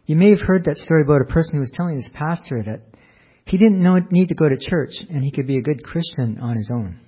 You 0.07 0.17
may 0.17 0.31
have 0.31 0.41
heard 0.41 0.65
that 0.65 0.77
story 0.77 1.03
about 1.03 1.23
a 1.23 1.33
person 1.33 1.55
who 1.55 1.61
was 1.61 1.73
telling 1.75 1.97
his 1.97 2.11
pastor 2.15 2.63
that 2.65 2.83
he 3.45 3.57
didn't 3.57 3.83
know, 3.83 3.99
need 4.11 4.29
to 4.29 4.35
go 4.35 4.49
to 4.49 4.57
church 4.57 4.93
and 5.09 5.25
he 5.25 5.31
could 5.31 5.47
be 5.47 5.59
a 5.59 5.63
good 5.63 5.83
Christian 5.83 6.39
on 6.41 6.57
his 6.57 6.71
own 6.73 7.01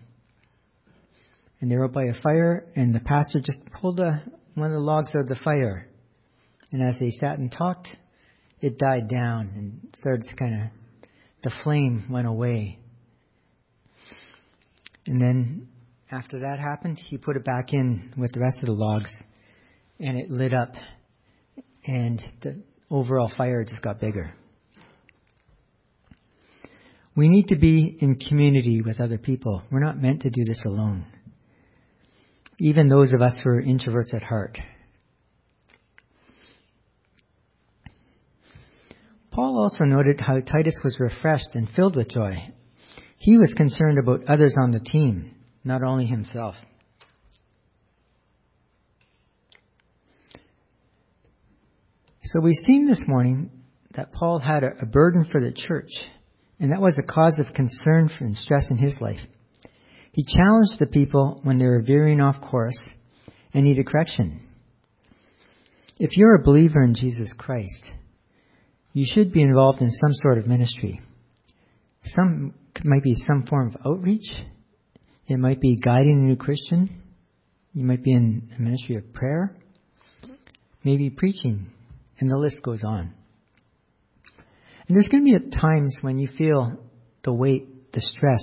and 1.62 1.70
they 1.70 1.76
were 1.76 1.88
by 1.88 2.06
a 2.06 2.20
fire, 2.20 2.66
and 2.74 2.92
the 2.92 3.00
pastor 3.00 3.40
just 3.40 3.60
pulled 3.80 4.00
a, 4.00 4.20
one 4.54 4.66
of 4.66 4.72
the 4.72 4.84
logs 4.84 5.14
out 5.14 5.22
of 5.22 5.28
the 5.28 5.38
fire. 5.44 5.86
And 6.72 6.82
as 6.82 6.96
they 6.98 7.10
sat 7.10 7.38
and 7.38 7.52
talked, 7.52 7.88
it 8.60 8.78
died 8.78 9.08
down 9.08 9.52
and 9.54 9.94
started 9.96 10.26
to 10.28 10.34
kind 10.34 10.62
of, 10.62 10.68
the 11.42 11.52
flame 11.62 12.06
went 12.10 12.26
away. 12.26 12.78
And 15.06 15.20
then 15.20 15.68
after 16.10 16.40
that 16.40 16.58
happened, 16.58 16.98
he 16.98 17.18
put 17.18 17.36
it 17.36 17.44
back 17.44 17.72
in 17.72 18.12
with 18.16 18.32
the 18.32 18.40
rest 18.40 18.58
of 18.60 18.66
the 18.66 18.72
logs 18.72 19.10
and 19.98 20.18
it 20.18 20.30
lit 20.30 20.52
up 20.54 20.74
and 21.86 22.22
the 22.42 22.62
overall 22.90 23.30
fire 23.36 23.64
just 23.64 23.82
got 23.82 24.00
bigger. 24.00 24.34
We 27.14 27.28
need 27.28 27.48
to 27.48 27.56
be 27.56 27.96
in 28.00 28.16
community 28.16 28.80
with 28.80 29.00
other 29.00 29.18
people. 29.18 29.62
We're 29.70 29.84
not 29.84 30.00
meant 30.00 30.22
to 30.22 30.30
do 30.30 30.44
this 30.46 30.62
alone. 30.64 31.04
Even 32.58 32.88
those 32.88 33.12
of 33.12 33.20
us 33.20 33.36
who 33.42 33.50
are 33.50 33.62
introverts 33.62 34.14
at 34.14 34.22
heart. 34.22 34.58
Paul 39.32 39.58
also 39.58 39.84
noted 39.84 40.20
how 40.20 40.40
Titus 40.40 40.78
was 40.84 41.00
refreshed 41.00 41.54
and 41.54 41.68
filled 41.74 41.96
with 41.96 42.10
joy. 42.10 42.52
He 43.16 43.38
was 43.38 43.54
concerned 43.56 43.98
about 43.98 44.28
others 44.28 44.54
on 44.62 44.72
the 44.72 44.80
team, 44.80 45.36
not 45.64 45.82
only 45.82 46.06
himself. 46.06 46.54
So 52.24 52.40
we've 52.40 52.56
seen 52.66 52.86
this 52.86 53.02
morning 53.06 53.50
that 53.94 54.12
Paul 54.12 54.38
had 54.38 54.64
a, 54.64 54.86
burden 54.86 55.26
for 55.30 55.40
the 55.40 55.52
church, 55.52 55.90
and 56.60 56.72
that 56.72 56.80
was 56.80 56.98
a 56.98 57.12
cause 57.12 57.38
of 57.40 57.54
concern 57.54 58.10
and 58.20 58.36
stress 58.36 58.70
in 58.70 58.76
his 58.76 58.96
life. 59.00 59.20
He 60.12 60.24
challenged 60.24 60.78
the 60.78 60.86
people 60.86 61.40
when 61.42 61.56
they 61.56 61.66
were 61.66 61.82
veering 61.82 62.20
off 62.20 62.40
course 62.40 62.78
and 63.54 63.64
needed 63.64 63.86
correction. 63.86 64.46
If 65.98 66.16
you're 66.16 66.36
a 66.36 66.44
believer 66.44 66.82
in 66.82 66.94
Jesus 66.94 67.32
Christ, 67.36 67.84
you 68.92 69.06
should 69.12 69.32
be 69.32 69.42
involved 69.42 69.80
in 69.80 69.90
some 69.90 70.12
sort 70.22 70.38
of 70.38 70.46
ministry. 70.46 71.00
Some 72.04 72.54
might 72.84 73.02
be 73.02 73.14
some 73.14 73.46
form 73.46 73.74
of 73.74 73.80
outreach. 73.86 74.30
It 75.26 75.38
might 75.38 75.60
be 75.60 75.76
guiding 75.76 76.18
a 76.18 76.26
new 76.28 76.36
Christian. 76.36 77.02
You 77.72 77.84
might 77.84 78.02
be 78.02 78.12
in 78.12 78.50
a 78.56 78.60
ministry 78.60 78.96
of 78.96 79.12
prayer. 79.14 79.56
Maybe 80.84 81.10
preaching. 81.10 81.70
And 82.18 82.30
the 82.30 82.36
list 82.36 82.60
goes 82.62 82.82
on. 82.84 83.14
And 84.88 84.96
there's 84.96 85.08
going 85.08 85.24
to 85.24 85.38
be 85.38 85.56
times 85.56 85.96
when 86.02 86.18
you 86.18 86.28
feel 86.36 86.78
the 87.24 87.32
weight, 87.32 87.92
the 87.92 88.00
stress 88.00 88.42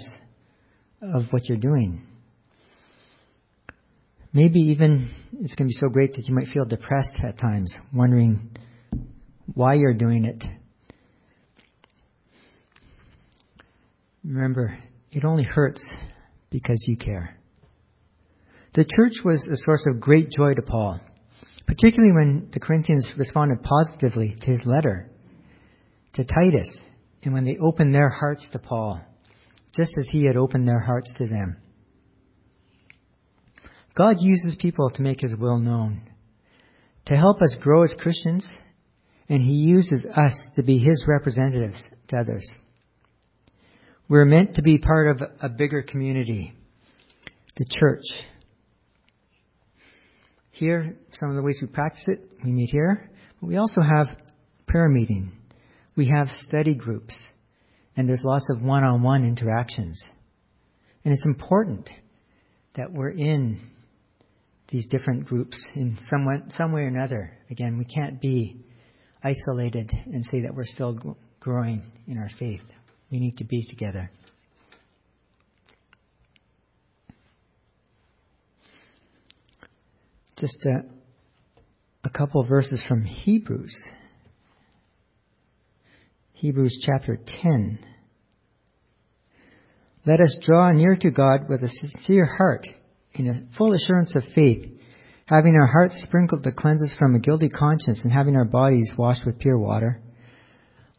of 1.01 1.25
what 1.31 1.47
you're 1.47 1.57
doing. 1.57 2.05
Maybe 4.31 4.59
even 4.59 5.11
it's 5.39 5.55
going 5.55 5.67
to 5.67 5.73
be 5.73 5.79
so 5.79 5.89
great 5.89 6.13
that 6.13 6.27
you 6.27 6.33
might 6.33 6.47
feel 6.47 6.65
depressed 6.65 7.15
at 7.23 7.39
times, 7.39 7.73
wondering 7.93 8.51
why 9.53 9.75
you're 9.75 9.93
doing 9.93 10.25
it. 10.25 10.43
Remember, 14.23 14.77
it 15.11 15.23
only 15.23 15.43
hurts 15.43 15.83
because 16.49 16.83
you 16.87 16.97
care. 16.97 17.37
The 18.75 18.85
church 18.85 19.13
was 19.23 19.47
a 19.47 19.57
source 19.57 19.85
of 19.87 20.01
great 20.01 20.29
joy 20.29 20.53
to 20.53 20.61
Paul, 20.61 20.99
particularly 21.65 22.13
when 22.13 22.49
the 22.53 22.59
Corinthians 22.59 23.07
responded 23.17 23.63
positively 23.63 24.35
to 24.41 24.45
his 24.45 24.61
letter 24.65 25.09
to 26.13 26.23
Titus 26.23 26.69
and 27.23 27.33
when 27.33 27.45
they 27.45 27.57
opened 27.57 27.93
their 27.93 28.09
hearts 28.09 28.47
to 28.51 28.59
Paul, 28.59 29.01
just 29.75 29.91
as 29.97 30.07
he 30.11 30.25
had 30.25 30.35
opened 30.35 30.67
their 30.67 30.79
hearts 30.79 31.11
to 31.17 31.27
them. 31.27 31.57
God 33.95 34.17
uses 34.19 34.55
people 34.59 34.89
to 34.91 35.01
make 35.01 35.21
his 35.21 35.35
will 35.35 35.57
known, 35.57 36.01
to 37.07 37.17
help 37.17 37.41
us 37.41 37.55
grow 37.59 37.83
as 37.83 37.93
Christians 37.99 38.47
and 39.29 39.41
He 39.41 39.53
uses 39.53 40.05
us 40.15 40.35
to 40.55 40.63
be 40.63 40.79
His 40.79 41.05
representatives 41.07 41.81
to 42.09 42.17
others. 42.17 42.49
We're 44.09 44.25
meant 44.25 44.55
to 44.55 44.63
be 44.63 44.79
part 44.79 45.15
of 45.15 45.29
a 45.41 45.49
bigger 45.49 45.83
community, 45.83 46.53
the 47.55 47.65
church. 47.79 48.03
Here, 50.49 50.97
some 51.13 51.29
of 51.29 51.35
the 51.35 51.43
ways 51.43 51.59
we 51.61 51.67
practice 51.67 52.03
it, 52.07 52.19
we 52.43 52.51
meet 52.51 52.69
here, 52.71 53.11
but 53.39 53.47
we 53.47 53.57
also 53.57 53.81
have 53.81 54.07
prayer 54.67 54.89
meeting. 54.89 55.31
We 55.95 56.09
have 56.09 56.27
study 56.47 56.73
groups, 56.73 57.15
and 57.95 58.09
there's 58.09 58.23
lots 58.23 58.49
of 58.49 58.63
one-on-one 58.63 59.25
interactions. 59.25 60.03
And 61.05 61.13
it's 61.13 61.25
important 61.25 61.89
that 62.75 62.91
we're 62.91 63.11
in 63.11 63.59
these 64.69 64.87
different 64.87 65.25
groups 65.25 65.63
in 65.75 65.97
some 66.09 66.25
way, 66.25 66.41
some 66.51 66.71
way 66.71 66.81
or 66.81 66.87
another. 66.87 67.37
Again, 67.49 67.77
we 67.77 67.85
can't 67.85 68.19
be 68.19 68.65
isolated 69.23 69.91
and 70.05 70.25
say 70.31 70.41
that 70.41 70.53
we're 70.53 70.65
still 70.65 71.17
growing 71.39 71.83
in 72.07 72.17
our 72.17 72.29
faith. 72.37 72.61
We 73.11 73.19
need 73.19 73.37
to 73.37 73.43
be 73.43 73.65
together. 73.65 74.11
Just 80.37 80.65
a, 80.65 80.83
a 82.05 82.09
couple 82.09 82.43
verses 82.43 82.81
from 82.87 83.03
Hebrews. 83.03 83.75
Hebrews 86.33 86.81
chapter 86.85 87.17
10. 87.43 87.79
Let 90.05 90.21
us 90.21 90.37
draw 90.41 90.71
near 90.71 90.95
to 90.95 91.11
God 91.11 91.49
with 91.49 91.61
a 91.61 91.67
sincere 91.67 92.25
heart 92.25 92.67
in 93.13 93.27
a 93.27 93.57
full 93.57 93.73
assurance 93.73 94.15
of 94.15 94.23
faith 94.33 94.78
having 95.29 95.53
our 95.53 95.67
hearts 95.67 96.01
sprinkled 96.07 96.43
to 96.43 96.51
cleanse 96.51 96.81
us 96.81 96.95
from 96.97 97.13
a 97.13 97.19
guilty 97.19 97.49
conscience, 97.49 98.01
and 98.03 98.11
having 98.11 98.35
our 98.35 98.45
bodies 98.45 98.91
washed 98.97 99.23
with 99.27 99.37
pure 99.37 99.59
water. 99.59 100.01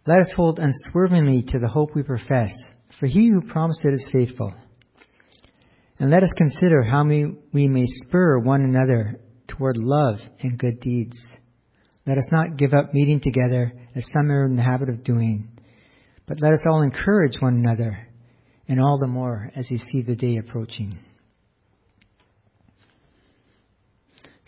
Let 0.07 0.21
us 0.21 0.31
hold 0.37 0.61
unswervingly 0.61 1.43
to 1.49 1.59
the 1.59 1.67
hope 1.67 1.97
we 1.97 2.05
profess, 2.05 2.53
for 3.01 3.07
he 3.07 3.29
who 3.29 3.51
promised 3.51 3.85
it 3.85 3.93
is 3.93 4.09
faithful. 4.13 4.55
And 5.99 6.11
let 6.11 6.23
us 6.23 6.33
consider 6.37 6.83
how 6.83 7.05
we 7.05 7.67
may 7.67 7.85
spur 7.87 8.39
one 8.39 8.63
another 8.63 9.19
toward 9.49 9.77
love 9.77 10.19
and 10.41 10.57
good 10.57 10.79
deeds. 10.79 11.21
Let 12.07 12.17
us 12.17 12.29
not 12.31 12.57
give 12.57 12.73
up 12.73 12.95
meeting 12.95 13.21
together 13.21 13.73
as 13.97 14.09
some 14.13 14.31
are 14.31 14.47
in 14.47 14.55
the 14.55 14.63
habit 14.63 14.89
of 14.89 15.03
doing, 15.03 15.49
but 16.29 16.41
let 16.41 16.53
us 16.53 16.65
all 16.67 16.83
encourage 16.83 17.35
one 17.41 17.55
another, 17.55 18.07
and 18.69 18.81
all 18.81 18.97
the 19.01 19.09
more 19.09 19.51
as 19.57 19.69
you 19.73 19.79
see 19.79 20.03
the 20.03 20.15
day 20.15 20.37
approaching. 20.37 21.01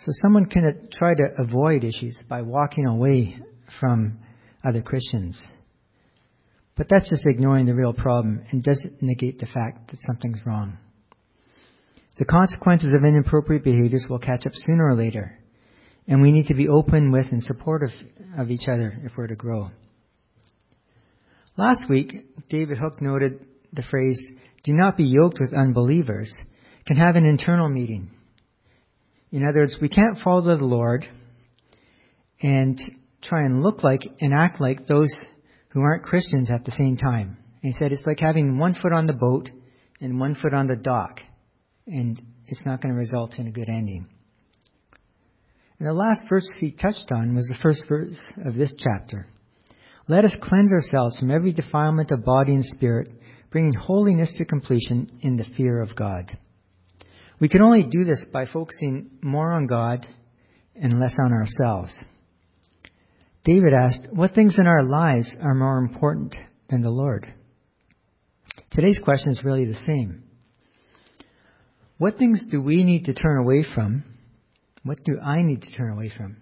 So 0.04 0.10
someone 0.20 0.46
can 0.46 0.88
try 0.92 1.14
to 1.14 1.28
avoid 1.38 1.84
issues 1.84 2.20
by 2.28 2.42
walking 2.42 2.86
away 2.86 3.38
from 3.78 4.18
other 4.64 4.82
Christians. 4.82 5.40
But 6.76 6.88
that's 6.90 7.08
just 7.08 7.24
ignoring 7.24 7.66
the 7.66 7.74
real 7.74 7.92
problem 7.92 8.44
and 8.50 8.62
doesn't 8.62 9.00
negate 9.00 9.38
the 9.38 9.46
fact 9.46 9.90
that 9.90 9.98
something's 10.06 10.40
wrong. 10.44 10.78
The 12.18 12.24
consequences 12.24 12.88
of 12.96 13.04
inappropriate 13.04 13.62
behaviors 13.62 14.06
will 14.10 14.18
catch 14.18 14.44
up 14.44 14.52
sooner 14.54 14.88
or 14.88 14.96
later. 14.96 15.38
And 16.08 16.20
we 16.20 16.32
need 16.32 16.46
to 16.46 16.54
be 16.54 16.68
open 16.68 17.12
with 17.12 17.26
and 17.30 17.42
supportive 17.42 17.90
of 18.36 18.50
each 18.50 18.66
other 18.66 18.98
if 19.04 19.12
we're 19.16 19.28
to 19.28 19.36
grow. 19.36 19.70
Last 21.56 21.82
week, 21.88 22.12
David 22.48 22.78
Hook 22.78 23.00
noted 23.00 23.46
the 23.72 23.84
phrase, 23.88 24.20
do 24.64 24.72
not 24.72 24.96
be 24.96 25.04
yoked 25.04 25.38
with 25.38 25.54
unbelievers, 25.54 26.32
can 26.86 26.96
have 26.96 27.14
an 27.14 27.24
internal 27.24 27.68
meeting. 27.68 28.10
In 29.32 29.46
other 29.46 29.60
words, 29.60 29.78
we 29.80 29.88
can't 29.88 30.18
follow 30.22 30.42
the 30.42 30.64
Lord 30.64 31.06
and 32.42 32.78
try 33.22 33.44
and 33.44 33.62
look 33.62 33.82
like 33.82 34.02
and 34.20 34.34
act 34.34 34.60
like 34.60 34.86
those 34.86 35.12
who 35.70 35.80
aren't 35.80 36.02
Christians 36.02 36.50
at 36.50 36.64
the 36.64 36.70
same 36.72 36.98
time. 36.98 37.38
And 37.62 37.72
he 37.72 37.78
said 37.78 37.92
it's 37.92 38.06
like 38.06 38.20
having 38.20 38.58
one 38.58 38.74
foot 38.74 38.92
on 38.92 39.06
the 39.06 39.14
boat 39.14 39.48
and 40.00 40.20
one 40.20 40.34
foot 40.34 40.52
on 40.52 40.66
the 40.66 40.76
dock, 40.76 41.20
and 41.86 42.20
it's 42.46 42.66
not 42.66 42.82
going 42.82 42.92
to 42.92 42.98
result 42.98 43.38
in 43.38 43.46
a 43.46 43.52
good 43.52 43.68
ending. 43.68 44.06
And 45.78 45.88
the 45.88 45.94
last 45.94 46.22
verse 46.28 46.48
he 46.60 46.70
touched 46.70 47.10
on 47.10 47.34
was 47.34 47.46
the 47.46 47.58
first 47.62 47.84
verse 47.88 48.20
of 48.44 48.54
this 48.54 48.74
chapter. 48.78 49.26
Let 50.08 50.24
us 50.24 50.36
cleanse 50.42 50.72
ourselves 50.72 51.18
from 51.18 51.30
every 51.30 51.52
defilement 51.52 52.10
of 52.10 52.24
body 52.24 52.54
and 52.54 52.64
spirit, 52.64 53.08
bringing 53.50 53.72
holiness 53.72 54.34
to 54.36 54.44
completion 54.44 55.08
in 55.22 55.36
the 55.36 55.46
fear 55.56 55.80
of 55.80 55.96
God. 55.96 56.36
We 57.42 57.48
can 57.48 57.60
only 57.60 57.82
do 57.82 58.04
this 58.04 58.24
by 58.32 58.44
focusing 58.46 59.10
more 59.20 59.50
on 59.50 59.66
God 59.66 60.06
and 60.76 61.00
less 61.00 61.16
on 61.20 61.32
ourselves. 61.32 61.92
David 63.44 63.72
asked, 63.74 64.06
What 64.12 64.32
things 64.32 64.54
in 64.56 64.68
our 64.68 64.84
lives 64.84 65.34
are 65.42 65.52
more 65.52 65.78
important 65.78 66.36
than 66.70 66.82
the 66.82 66.90
Lord? 66.90 67.26
Today's 68.70 69.00
question 69.02 69.32
is 69.32 69.42
really 69.44 69.64
the 69.64 69.74
same. 69.74 70.22
What 71.98 72.16
things 72.16 72.46
do 72.48 72.62
we 72.62 72.84
need 72.84 73.06
to 73.06 73.12
turn 73.12 73.38
away 73.38 73.64
from? 73.74 74.04
What 74.84 75.02
do 75.02 75.18
I 75.18 75.42
need 75.42 75.62
to 75.62 75.72
turn 75.72 75.94
away 75.94 76.12
from 76.16 76.36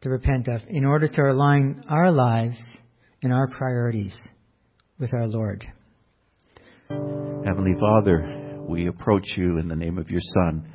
to 0.00 0.08
repent 0.08 0.48
of 0.48 0.62
in 0.66 0.86
order 0.86 1.08
to 1.08 1.22
align 1.24 1.82
our 1.90 2.10
lives 2.10 2.56
and 3.22 3.34
our 3.34 3.48
priorities 3.48 4.18
with 4.98 5.12
our 5.12 5.28
Lord? 5.28 5.62
Heavenly 6.88 7.74
Father, 7.78 8.35
we 8.68 8.88
approach 8.88 9.26
you 9.36 9.58
in 9.58 9.68
the 9.68 9.76
name 9.76 9.98
of 9.98 10.10
your 10.10 10.20
Son 10.34 10.72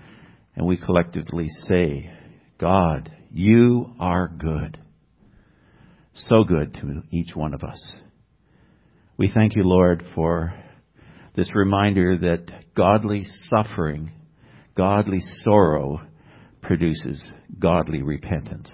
and 0.55 0.65
we 0.65 0.77
collectively 0.77 1.47
say, 1.67 2.11
God, 2.59 3.11
you 3.31 3.93
are 3.99 4.27
good. 4.27 4.77
So 6.13 6.43
good 6.43 6.73
to 6.75 7.03
each 7.11 7.35
one 7.35 7.53
of 7.53 7.63
us. 7.63 7.81
We 9.17 9.31
thank 9.33 9.55
you, 9.55 9.63
Lord, 9.63 10.03
for 10.13 10.53
This 11.33 11.49
reminder 11.55 12.17
that 12.17 12.75
godly 12.75 13.23
suffering, 13.49 14.11
godly 14.75 15.21
sorrow 15.43 16.01
produces 16.61 17.23
godly 17.57 18.01
repentance. 18.01 18.69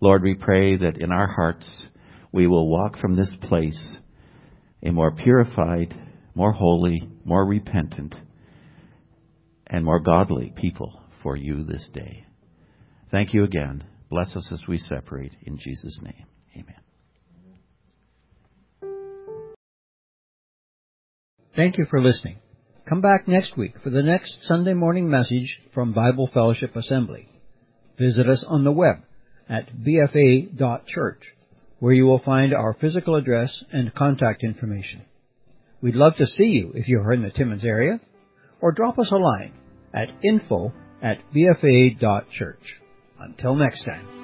Lord, 0.00 0.22
we 0.24 0.34
pray 0.34 0.76
that 0.76 0.98
in 0.98 1.12
our 1.12 1.28
hearts 1.28 1.86
we 2.32 2.48
will 2.48 2.68
walk 2.68 2.98
from 2.98 3.14
this 3.14 3.32
place 3.42 3.80
a 4.82 4.90
more 4.90 5.12
purified, 5.12 5.94
more 6.38 6.52
holy, 6.52 7.10
more 7.24 7.44
repentant, 7.44 8.14
and 9.66 9.84
more 9.84 9.98
godly 9.98 10.52
people 10.56 11.02
for 11.20 11.36
you 11.36 11.64
this 11.64 11.90
day. 11.92 12.24
Thank 13.10 13.34
you 13.34 13.42
again. 13.42 13.82
Bless 14.08 14.36
us 14.36 14.48
as 14.52 14.62
we 14.68 14.78
separate. 14.78 15.32
In 15.42 15.58
Jesus' 15.58 15.98
name, 16.00 16.26
amen. 16.54 16.76
Thank 21.56 21.76
you 21.76 21.86
for 21.90 22.00
listening. 22.00 22.38
Come 22.88 23.00
back 23.00 23.26
next 23.26 23.56
week 23.56 23.74
for 23.82 23.90
the 23.90 24.04
next 24.04 24.36
Sunday 24.42 24.74
morning 24.74 25.10
message 25.10 25.58
from 25.74 25.92
Bible 25.92 26.30
Fellowship 26.32 26.76
Assembly. 26.76 27.28
Visit 27.98 28.28
us 28.28 28.44
on 28.46 28.62
the 28.62 28.70
web 28.70 28.98
at 29.48 29.70
bfa.church, 29.74 31.22
where 31.80 31.92
you 31.92 32.06
will 32.06 32.22
find 32.24 32.54
our 32.54 32.76
physical 32.80 33.16
address 33.16 33.64
and 33.72 33.92
contact 33.92 34.44
information. 34.44 35.02
We'd 35.80 35.94
love 35.94 36.16
to 36.16 36.26
see 36.26 36.46
you 36.46 36.72
if 36.74 36.88
you're 36.88 37.12
in 37.12 37.22
the 37.22 37.30
Timmins 37.30 37.64
area, 37.64 38.00
or 38.60 38.72
drop 38.72 38.98
us 38.98 39.10
a 39.12 39.16
line 39.16 39.52
at 39.94 40.08
info 40.24 40.72
at 41.02 41.18
bfa.church. 41.34 42.80
Until 43.20 43.54
next 43.54 43.84
time. 43.84 44.17